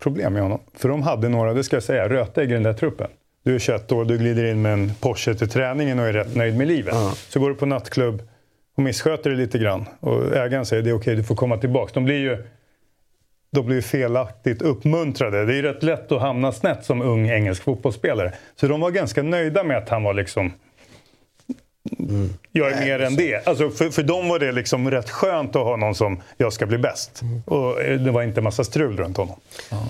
[0.03, 0.61] problem med honom.
[0.74, 3.09] För de hade några, det ska jag säga, rötägg i den där truppen.
[3.42, 6.36] Du är 21 år, du glider in med en Porsche till träningen och är rätt
[6.36, 6.94] nöjd med livet.
[7.28, 8.22] Så går du på nattklubb
[8.76, 9.84] och missköter det lite grann.
[10.01, 11.90] Och ägaren säger det är okej, du får komma tillbaka.
[11.94, 12.42] De blir ju
[13.53, 15.46] de blir felaktigt uppmuntrade.
[15.46, 18.32] Det är rätt lätt att hamna snett som ung engelsk fotbollsspelare.
[18.57, 20.53] Så de var ganska nöjda med att han var liksom...
[22.52, 23.46] Jag är mer än det.
[23.48, 26.66] Alltså för, för dem var det liksom rätt skönt att ha någon som jag ska
[26.66, 27.20] bli bäst.
[27.44, 29.36] Och eh, det var inte massa strul runt honom.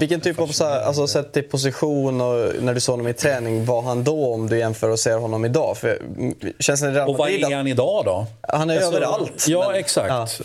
[0.00, 3.12] Vilken typ av, så här, alltså sett till position och när du såg honom i
[3.12, 5.76] träning, var han då om du jämför och ser honom idag?
[5.76, 8.26] För, mm, känns det Och vad är han idag då?
[8.48, 9.46] Han är Alltså, överallt.
[9.48, 10.40] Ja, men- exakt.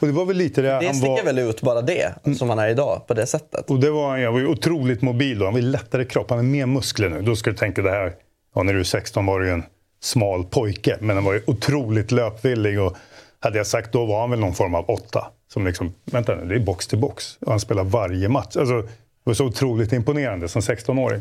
[0.00, 1.22] Och det var väl lite det, Det han sticker var...
[1.22, 3.70] väl ut bara det, som han är idag, på det sättet.
[3.70, 5.44] Och det var, han var ju otroligt mobil då.
[5.44, 6.30] Han var ju lättare kropp.
[6.30, 7.22] Han har mer muskler nu.
[7.22, 8.12] Då ska du tänka det här.
[8.54, 9.62] Ja, när du är 16 var du ju en
[10.04, 10.98] smal pojke.
[11.00, 12.80] Men han var ju otroligt löpvillig.
[12.80, 12.96] Och
[13.40, 15.26] hade jag sagt då var han väl någon form av åtta.
[15.52, 17.36] Som liksom, vänta nu, det är box till box.
[17.40, 18.56] Och han spelar varje match.
[18.56, 18.88] Alltså, det
[19.24, 21.20] var så otroligt imponerande som 16-åring.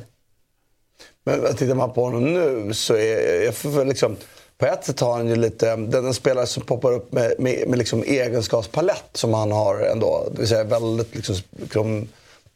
[1.23, 4.15] Men tittar man på honom nu så är jag för, liksom,
[4.57, 7.79] på ett sätt har han ju lite, den spelare som poppar upp med, med, med
[7.79, 10.27] liksom egenskapspalett som han har ändå.
[10.31, 12.07] Det vill säga väldigt liksom, liksom,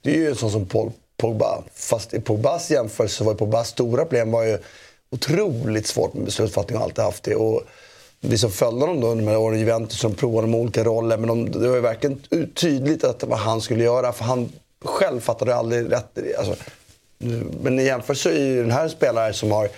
[0.01, 1.63] det är ju en sån som Paul Pogba.
[1.73, 4.57] Fast i Pogbas jämförelse så var ju Pogbas stora problem var ju
[5.17, 7.35] otroligt svårt med beslutsfattning och alltid haft det.
[7.35, 7.63] Och
[8.19, 11.17] vi som följde honom då under de här åren Juventus som provade de olika roller.
[11.17, 12.21] Men de, det var ju verkligen
[12.53, 14.13] tydligt att vad han skulle göra.
[14.13, 14.49] För han
[14.85, 16.17] själv fattade aldrig rätt.
[16.37, 16.55] Alltså,
[17.61, 19.69] men i jämförelse är ju den här spelare som har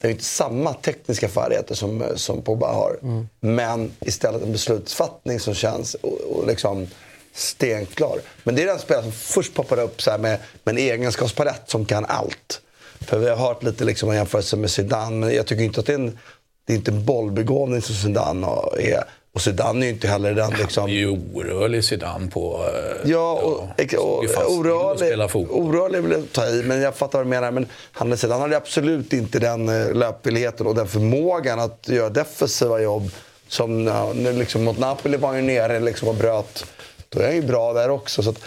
[0.00, 2.98] det är inte samma tekniska färdigheter som, som Pogba har.
[3.40, 6.86] Men istället en beslutsfattning som känns och, och liksom
[7.32, 8.18] stenklar.
[8.44, 11.84] Men det är den spelare som först poppar upp så med, med en egenskapspalett som
[11.84, 12.60] kan allt.
[13.00, 15.86] För vi har hört lite liksom en jämförelse med Zidane, men jag tycker inte att
[15.86, 16.18] det är en,
[16.66, 18.46] det är inte en bollbegåvning som Zidane
[18.78, 19.04] är.
[19.34, 20.80] Och Zidane är ju inte heller den liksom...
[20.80, 22.64] Han är ju orörlig Zidane på...
[23.04, 25.60] eh, Ja, och, och, till att orörlig, fotboll.
[25.60, 27.50] orörlig vill jag ta i, men jag fattar vad du menar.
[27.50, 32.80] Men han, han hade absolut inte den eh, löpvilligheten och den förmågan att göra defensiva
[32.80, 33.10] jobb.
[33.48, 36.64] Som ja, nu liksom, mot Napoli var han ju nere liksom, och bröt.
[37.08, 38.22] Då är han ju bra där också.
[38.22, 38.38] Så att,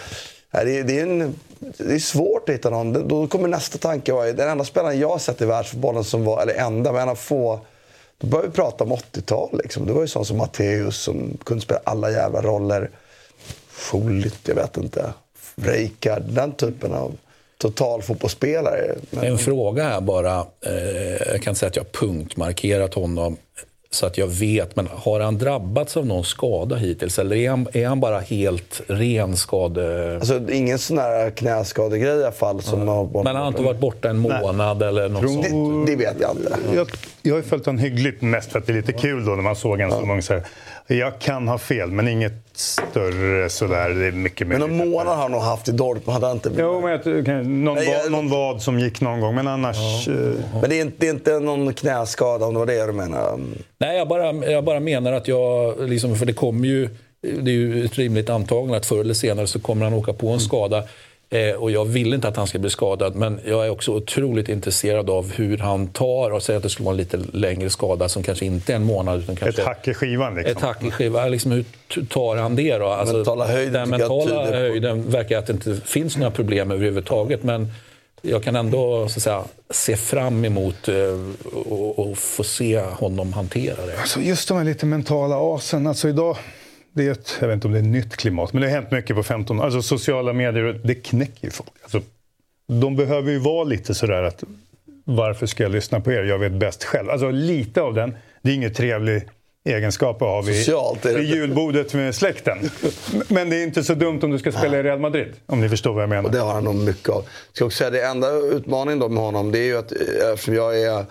[0.51, 1.35] det, är- det, är en,
[1.77, 3.07] det är svårt att hitta någon.
[3.07, 6.41] Då kommer nästa tanke vara, den enda spelaren jag har sett i världsfotbollen som var,
[6.41, 7.59] eller enda, men en av få
[8.17, 9.59] då börjar vi prata om 80-tal.
[9.63, 9.85] Liksom.
[9.85, 12.89] Det var ju sån som Matteus som kunde spela alla jävla roller.
[13.71, 15.13] Schullit, jag vet inte.
[15.55, 17.17] Rijkaard, den typen av
[17.57, 18.95] totalfotbollsspelare.
[19.09, 20.45] Men, En fråga här bara.
[20.65, 23.37] Eh, jag kan inte säga att jag har punktmarkerat honom
[23.93, 24.75] så att jag vet.
[24.75, 27.19] Men har han drabbats av någon skada hittills?
[27.19, 30.15] Eller är han, är han bara helt ren skade...
[30.15, 32.61] alltså, ingen sån här knäskadegrej i alla fall.
[32.61, 35.87] Som har, Men han har inte varit borta en månad eller något Tror- sånt?
[35.87, 36.57] det, det vet jag inte.
[36.75, 36.87] Jag,
[37.21, 39.55] jag har följt honom hyggligt mest för att det är lite kul då när man
[39.55, 40.21] såg en som ung.
[40.87, 43.89] Jag kan ha fel, men inget större sådär.
[43.89, 46.13] Det är mycket Men någon månad har han nog haft i Dortmund.
[46.13, 49.01] Hade han inte Jo, men jag, kan- någon, Nej, jag- vad, någon vad som gick
[49.01, 50.07] någon gång, men annars...
[50.07, 50.13] eh,
[50.61, 53.39] Men det är, inte, det är inte någon knäskada om det var det du menar?
[53.77, 55.75] Nej, jag bara, jag bara menar att jag...
[55.89, 56.89] Liksom, för det kommer ju...
[57.21, 60.29] Det är ju ett rimligt antagande att förr eller senare så kommer han åka på
[60.29, 60.83] en skada.
[61.33, 64.49] Eh, och jag vill inte att han ska bli skadad, men jag är också otroligt
[64.49, 68.09] intresserad av hur han tar och säger att det skulle vara en lite längre skada
[68.09, 69.19] som kanske inte är en månad.
[69.19, 70.51] Utan kanske ett hack i skivan liksom.
[70.57, 71.31] Ett hack i skivan.
[71.31, 71.65] Liksom, hur
[72.05, 72.87] tar han det då?
[72.87, 77.43] Alltså, Mentala höjden Den mentala höjden verkar att det inte finns några problem överhuvudtaget.
[77.43, 77.67] Men
[78.21, 80.95] jag kan ändå så att säga, se fram emot eh,
[81.53, 83.97] och, och få se honom hantera det.
[83.99, 85.87] Alltså just de här lite mentala asen.
[85.87, 86.37] Alltså idag,
[86.93, 88.75] det är ett, jag vet inte om det är ett nytt klimat, men det har
[88.75, 89.63] hänt mycket på 15 år.
[89.63, 91.71] Alltså sociala medier, det knäcker ju folk.
[91.83, 92.01] Alltså,
[92.67, 94.43] de behöver ju vara lite sådär att
[95.03, 96.23] varför ska jag lyssna på er?
[96.23, 97.09] Jag vet bäst själv.
[97.09, 98.15] Alltså lite av den.
[98.41, 99.23] Det är ingen trevlig
[99.63, 102.57] egenskap att ha vid, Socialt vid julbordet med släkten.
[103.27, 105.33] Men det är inte så dumt om du ska spela i Real Madrid.
[105.45, 106.23] Om ni förstår vad jag menar.
[106.23, 107.25] Och det har han nog mycket av.
[107.53, 110.55] Ska också säga, det enda utmaningen då med honom det är ju att eh, eftersom
[110.55, 111.05] jag är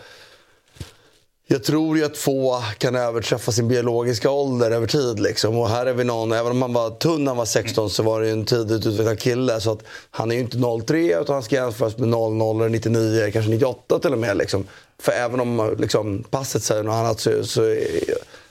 [1.53, 5.21] jag tror ju att få kan överträffa sin biologiska ålder över tid.
[5.21, 5.59] Liksom.
[5.59, 8.03] Och här är vi någon, även om han var tunn när han var 16 så
[8.03, 9.61] var det ju en tidigt utvecklad kille.
[9.61, 13.51] Så att han är ju inte 03 utan han ska jämföras med 00, 99, kanske
[13.51, 14.37] 98 till och med.
[14.37, 14.67] Liksom.
[15.03, 17.87] För även om liksom, passet säger något annat så, så är,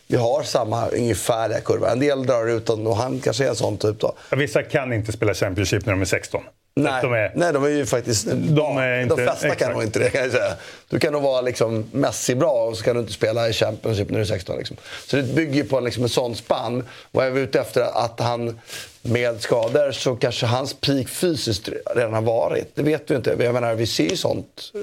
[0.08, 1.92] vi har samma ungefärliga kurva.
[1.92, 4.14] En del drar ut och han kanske är en sån typ då.
[4.32, 6.42] Vissa kan inte spela Championship när de är 16.
[6.84, 8.28] Nej, De är, nej, de är ju faktiskt...
[8.36, 9.62] De är inte- de flesta exakt.
[9.62, 10.54] kan nog inte det kan jag säga.
[10.90, 14.10] Du kan nog vara liksom Messi bra och så kan du inte spela i Championship
[14.10, 14.58] när du är 16.
[14.58, 14.78] Liksom.
[15.08, 16.84] Så det bygger på liksom, en sån spann.
[17.12, 18.60] Och är vi ute efter att han
[19.02, 22.72] med skador så kanske hans peak fysiskt redan har varit.
[22.76, 23.36] Det vet vi inte.
[23.40, 24.82] Jag menar, vi ser ju sånt eh,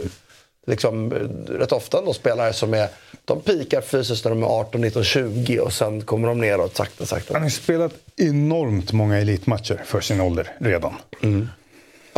[0.66, 2.88] liksom, eh, rätt ofta då spelare som är...
[3.24, 7.06] De pikar fysiskt när de är 18, 19, 20 och sen kommer de neråt sakta,
[7.06, 7.34] sakta.
[7.34, 10.94] han har spelat enormt många elitmatcher för sin ålder redan.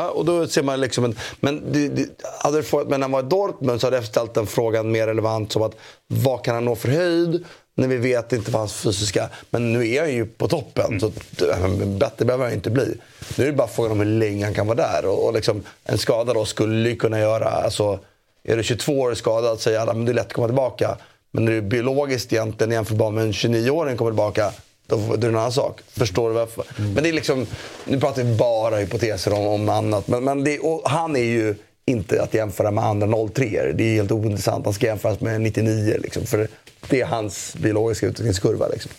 [0.00, 2.08] Ja, och då ser man liksom en, men, det, det,
[2.42, 5.06] hade fått, men när han var i Dortmund så hade jag ställt den frågan mer
[5.06, 5.76] relevant som att
[6.06, 7.44] vad kan han nå för höjd
[7.74, 9.28] när vi vet inte vad hans fysiska...
[9.50, 11.06] Men nu är han ju på toppen, så
[11.46, 12.94] eh, bättre behöver han inte bli.
[13.36, 15.06] Nu är det bara frågan om hur länge han kan vara där.
[15.06, 17.48] Och, och liksom, en skada då skulle ju kunna göra...
[17.48, 17.98] Alltså,
[18.44, 20.96] är du 22 år skadad säger alla men det är lätt att komma tillbaka.
[21.30, 24.52] Men när du biologiskt egentligen jämförbar med en 29-åring kommer tillbaka
[24.88, 25.80] då då är det en annan sak.
[25.88, 26.64] Förstår du varför?
[26.76, 27.46] Men det är liksom,
[27.84, 30.08] nu pratar vi bara hypoteser om, om annat.
[30.08, 33.94] Men, men det, och han är ju inte att jämföra med andra 03 Det är
[33.94, 34.64] helt ointressant.
[34.64, 36.48] Han ska jämföras med 99 liksom, För
[36.88, 38.68] det är hans biologiska utvecklingskurva.
[38.68, 38.90] Liksom.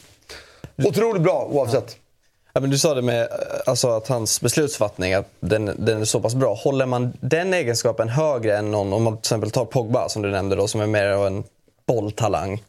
[0.78, 1.98] Otroligt bra oavsett.
[2.54, 3.28] Ja, men du sa det med
[3.66, 6.54] alltså, att hans beslutsfattning att den, den är så pass bra.
[6.54, 10.32] Håller man den egenskapen högre än någon, om man till exempel tar Pogba som du
[10.32, 11.44] nämnde då, som är mer av en
[11.86, 12.64] bolltalang.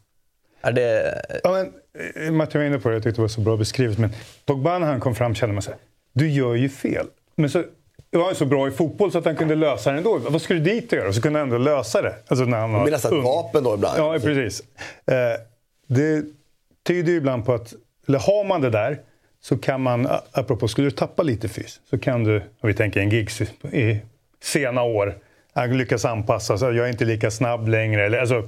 [0.61, 1.21] Är det...
[1.43, 1.73] Ja, men,
[2.15, 3.97] eh, Matteo var inne på det, jag tyckte det var så bra beskrivet.
[3.97, 4.09] Men
[4.45, 5.79] Pogba när han kom fram kände man så här,
[6.13, 7.07] du gör ju fel.
[7.35, 7.63] Men så
[8.11, 10.17] var han så bra i fotboll så att han kunde lösa det ändå.
[10.17, 11.13] Vad skulle du dit och göra?
[11.13, 12.15] Så kunde han ändå lösa det.
[12.27, 13.99] Alltså när han Det var blir nästan ett vapen då ibland.
[13.99, 14.61] Ja, precis.
[15.05, 15.15] Eh,
[15.87, 16.23] det
[16.87, 17.73] tyder ju ibland på att,
[18.07, 18.99] eller har man det där,
[19.41, 22.99] så kan man, apropå, skulle du tappa lite fys, så kan du, om vi tänker
[22.99, 23.99] en gigs i
[24.43, 25.17] sena år,
[25.53, 28.05] han lyckas anpassa sig, jag är inte lika snabb längre.
[28.05, 28.47] Eller, alltså,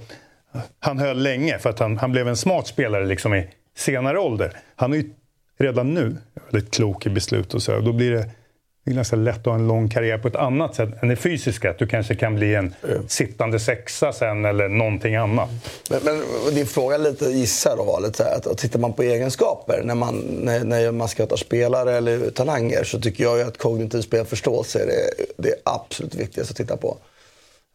[0.79, 3.47] han höll länge för att han, han blev en smart spelare liksom i
[3.77, 4.57] senare ålder.
[4.75, 5.09] Han är ju
[5.59, 6.17] redan nu
[6.51, 7.79] väldigt klok i beslut och så.
[7.79, 8.29] Då blir det,
[8.85, 11.15] det är ganska lätt att ha en lång karriär på ett annat sätt än det
[11.15, 11.69] fysiska.
[11.69, 12.73] Att du kanske kan bli en
[13.07, 15.49] sittande sexa sen eller någonting annat.
[15.89, 16.23] Men, men
[16.55, 20.15] din fråga lite gissar då var lite här, att, tittar man på egenskaper när man,
[20.41, 25.25] när, när man scoutar spelare eller talanger så tycker jag att kognitiv spelförståelse är det,
[25.37, 26.97] det absolut viktigaste att titta på.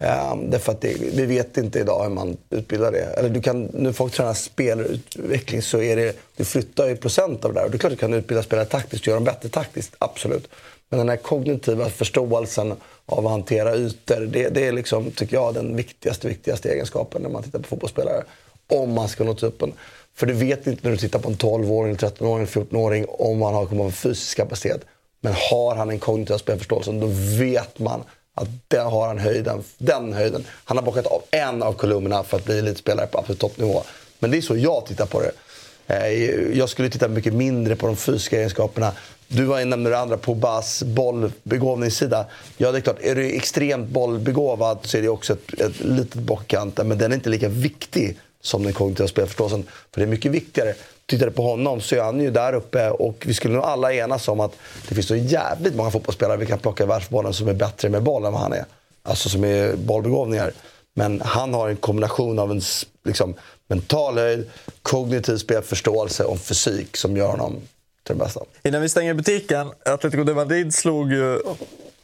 [0.01, 3.05] Um, därför att det, vi vet inte idag hur man utbildar det.
[3.05, 7.53] Eller du kan, när folk tränar spelutveckling så är det, du flyttar ju procent av
[7.53, 7.65] det där.
[7.65, 10.49] Och det är klart du kan utbilda spelare taktiskt och göra dem bättre taktiskt, absolut.
[10.89, 12.75] Men den här kognitiva förståelsen
[13.07, 17.31] av att hantera ytor, det, det är liksom, tycker jag, den viktigaste, viktigaste egenskapen när
[17.31, 18.25] man tittar på fotbollsspelare.
[18.67, 19.73] Om man ska nå tuppen.
[20.15, 23.67] För du vet inte när du tittar på en 12-åring, 13-åring, 14-åring om han har
[23.67, 24.81] kommer ha fysisk kapacitet.
[25.21, 27.07] Men har han en kognitiv spelförståelse, då
[27.39, 28.03] vet man
[28.39, 30.45] att där har han höjden, den höjden.
[30.65, 33.83] Han har bockat av en av kolumnerna för att bli elitspelare på absolut toppnivå.
[34.19, 35.33] Men det är så jag tittar på det.
[35.87, 38.93] Eh, jag skulle titta mycket mindre på de fysiska egenskaperna.
[39.29, 42.27] Du var nämnde det andra, Pogbas bollbegåvningssida.
[42.57, 42.99] Ja, det är klart.
[43.01, 46.81] Är du extremt bollbegåvad så är det också ett, ett litet bockkant.
[46.85, 49.67] Men den är inte lika viktig som den kognitiva spelförståelsen.
[49.93, 50.75] För det är mycket viktigare.
[51.09, 54.29] Tittar på honom så är han ju där uppe och vi skulle nog alla enas
[54.29, 54.53] om att
[54.89, 58.03] det finns så jävligt många fotbollsspelare vi kan plocka i världsbollen som är bättre med
[58.03, 58.65] boll än vad han är.
[59.03, 60.53] Alltså som är bollbegåvningar.
[60.95, 62.61] Men han har en kombination av en
[63.05, 63.35] liksom,
[63.69, 64.51] mental höjd,
[64.83, 68.41] kognitiv spelförståelse och fysik som gör honom till den bästa.
[68.63, 71.39] Innan vi stänger butiken, Atletico de Madrid slog ju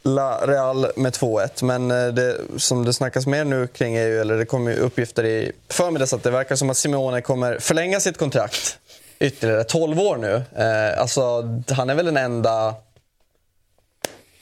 [0.03, 1.63] La Real med 2-1.
[1.63, 4.75] Men eh, det som det snackas mer nu kring är ju, eller det kom ju
[4.75, 8.79] uppgifter i förmiddags att det verkar som att Simeone kommer förlänga sitt kontrakt
[9.19, 10.43] ytterligare 12 år nu.
[10.55, 11.21] Eh, alltså,
[11.69, 12.75] han är väl den enda...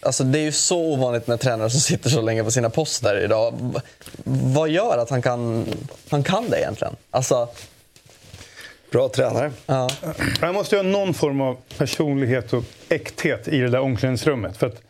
[0.02, 3.24] Alltså, det är ju så ovanligt med tränare som sitter så länge på sina poster
[3.24, 3.54] idag.
[3.74, 3.80] V
[4.26, 5.66] vad gör att han kan,
[6.10, 6.96] han kan det egentligen?
[7.12, 7.48] Alltså...
[8.92, 9.52] Bra tränare.
[9.66, 9.90] Ja.
[10.42, 14.58] Han måste ha någon form av personlighet och äkthet i det där omklädningsrummet.
[14.58, 14.82] För att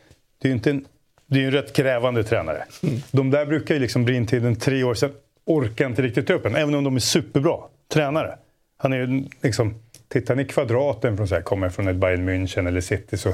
[0.41, 0.85] det är ju inte en,
[1.25, 2.65] det är en rätt krävande tränare.
[2.83, 3.01] Mm.
[3.11, 5.11] De där brukar ju liksom bli in till en tre år sedan
[5.45, 7.57] orkar inte riktigt upp en, även om de är superbra
[7.93, 8.37] tränare.
[8.83, 9.75] Han är ju liksom,
[10.07, 13.33] tittar ni kvadraten från så här, kommer från ett Bayern München eller City så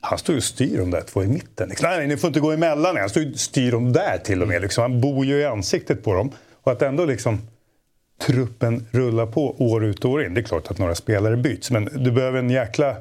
[0.00, 1.68] han står ju och styr de där två i mitten.
[1.68, 2.96] Liksom, nej, nej, ni får inte gå emellan.
[2.96, 4.62] Han står ju och styr dem där till och med.
[4.62, 4.82] Liksom.
[4.82, 6.30] Han bor ju i ansiktet på dem.
[6.62, 7.40] Och att ändå liksom
[8.26, 10.34] truppen rullar på år ut och år in.
[10.34, 12.96] Det är klart att några spelare byts, men du behöver en jäkla...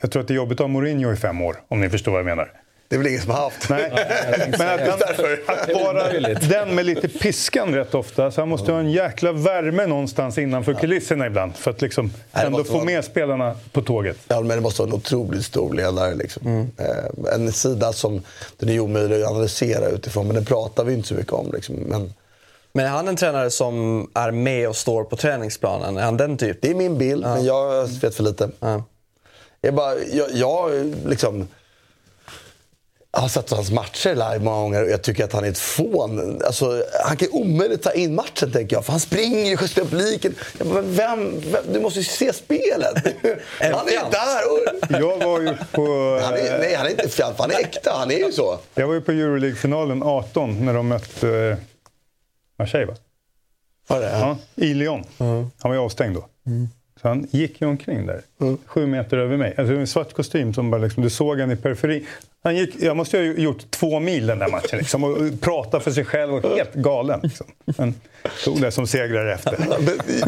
[0.00, 2.12] Jag tror att det är jobbigt att ha Mourinho i fem år, om ni förstår
[2.12, 2.61] vad jag menar.
[2.92, 3.68] Det är väl ingen som har haft.
[3.68, 3.90] Nej.
[4.58, 5.02] Men att,
[5.46, 8.30] att vara den med lite piskan rätt ofta.
[8.30, 11.56] Så han måste ha en jäkla värme någonstans innanför kulisserna ibland.
[11.56, 14.16] För att liksom ändå få med spelarna på tåget.
[14.28, 16.14] Ja, men det måste vara en otroligt stor ledare.
[16.14, 16.46] Liksom.
[16.46, 16.70] Mm.
[16.76, 18.22] Eh, en sida som
[18.56, 20.26] den är omöjlig att analysera utifrån.
[20.26, 21.52] Men det pratar vi inte så mycket om.
[21.52, 21.74] Liksom.
[21.74, 22.14] Men...
[22.72, 25.96] Men är han en tränare som är med och står på träningsplanen?
[25.96, 26.62] Är han den typ?
[26.62, 27.34] Det är min bild, ja.
[27.34, 28.50] men jag vet för lite.
[28.60, 28.84] Ja.
[29.60, 30.70] Jag, bara, jag, jag
[31.06, 31.48] liksom
[33.12, 35.58] jag har sett hans matcher live många gånger och jag tycker att han är ett
[35.58, 36.42] fån.
[36.44, 38.84] Alltså, han kan omöjligt ta in matchen, tänker jag.
[38.84, 39.56] För han springer ju.
[40.58, 42.94] Jag bara, men vem, vem, Du måste ju se spelet!
[43.60, 44.50] han är där!
[44.50, 45.00] Och...
[45.00, 46.18] Jag var ju på...
[46.22, 47.38] Han är, nej, han är inte fjant.
[47.38, 47.92] Han är äkta.
[47.92, 48.58] Han är ju så.
[48.74, 51.56] Jag var ju på Euroleague-finalen 18 när de mötte eh,
[52.58, 52.96] Marseille, va?
[53.88, 54.10] Var det?
[54.10, 55.04] Ja, i Lyon.
[55.18, 55.50] Mm.
[55.58, 56.26] Han var ju avstängd då.
[56.46, 56.68] Mm.
[57.02, 58.58] Så han gick ju omkring där, mm.
[58.66, 59.54] sju meter över mig.
[59.58, 62.06] Alltså en svart kostym som bara liksom, du såg han i periferin.
[62.42, 65.90] Han gick, jag måste ha gjort två mil den där matchen liksom, och pratade för
[65.90, 67.20] sig själv och helt galen.
[67.22, 67.46] Liksom.
[67.64, 67.94] Men
[68.44, 69.58] tog det som segrare efter.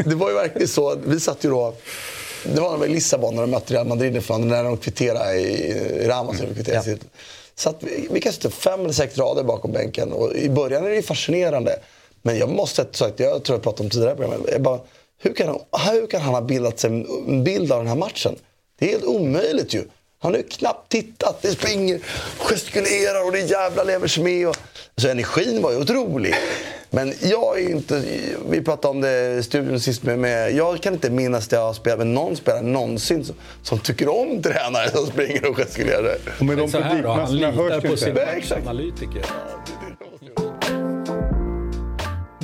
[0.09, 0.95] det var ju verkligen så.
[1.05, 1.73] Vi satt ju då...
[2.53, 5.71] Det var väl Lissabon när de mötte Real Madrid när de kvitterade i,
[6.03, 6.39] i Ramos.
[6.39, 6.53] Mm.
[6.67, 6.83] Ja.
[7.55, 10.11] Så att vi, vi kanske fem eller sex rader bakom bänken.
[10.11, 11.79] Och I början är det fascinerande.
[12.21, 14.79] Men jag måste sagt, jag tror jag pratade om tidigare jag bara,
[15.21, 15.59] hur kan, han,
[15.93, 18.35] hur kan han ha bildat sig en bild av den här matchen?
[18.79, 19.83] Det är helt omöjligt ju.
[20.19, 21.41] Han har ju knappt tittat.
[21.41, 21.99] Det springer,
[22.37, 24.47] gestikulerar och det jävla lever sig med.
[24.47, 24.57] Och,
[24.97, 26.35] så energin var ju otrolig.
[26.89, 28.03] Men jag är inte...
[28.49, 31.59] Vi pratade om det i studion sist med, med Jag kan inte minnas att jag
[31.59, 36.17] har spelat med någon spelare någonsin som, som tycker om tränare som springer och gestikulerar.
[36.39, 38.21] Och med de publikmassorna hörs på sina
[38.65, 39.25] analytiker.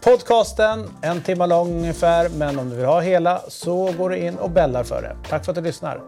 [0.00, 4.36] podcasten, en timme lång ungefär, men om du vill ha hela så går du in
[4.36, 5.16] och bällar för det.
[5.28, 6.00] Tack för att du lyssnar.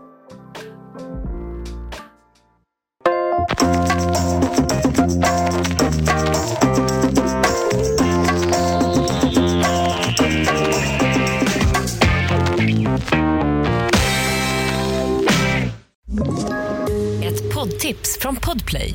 [17.23, 18.95] Ett poddtips från Podplay.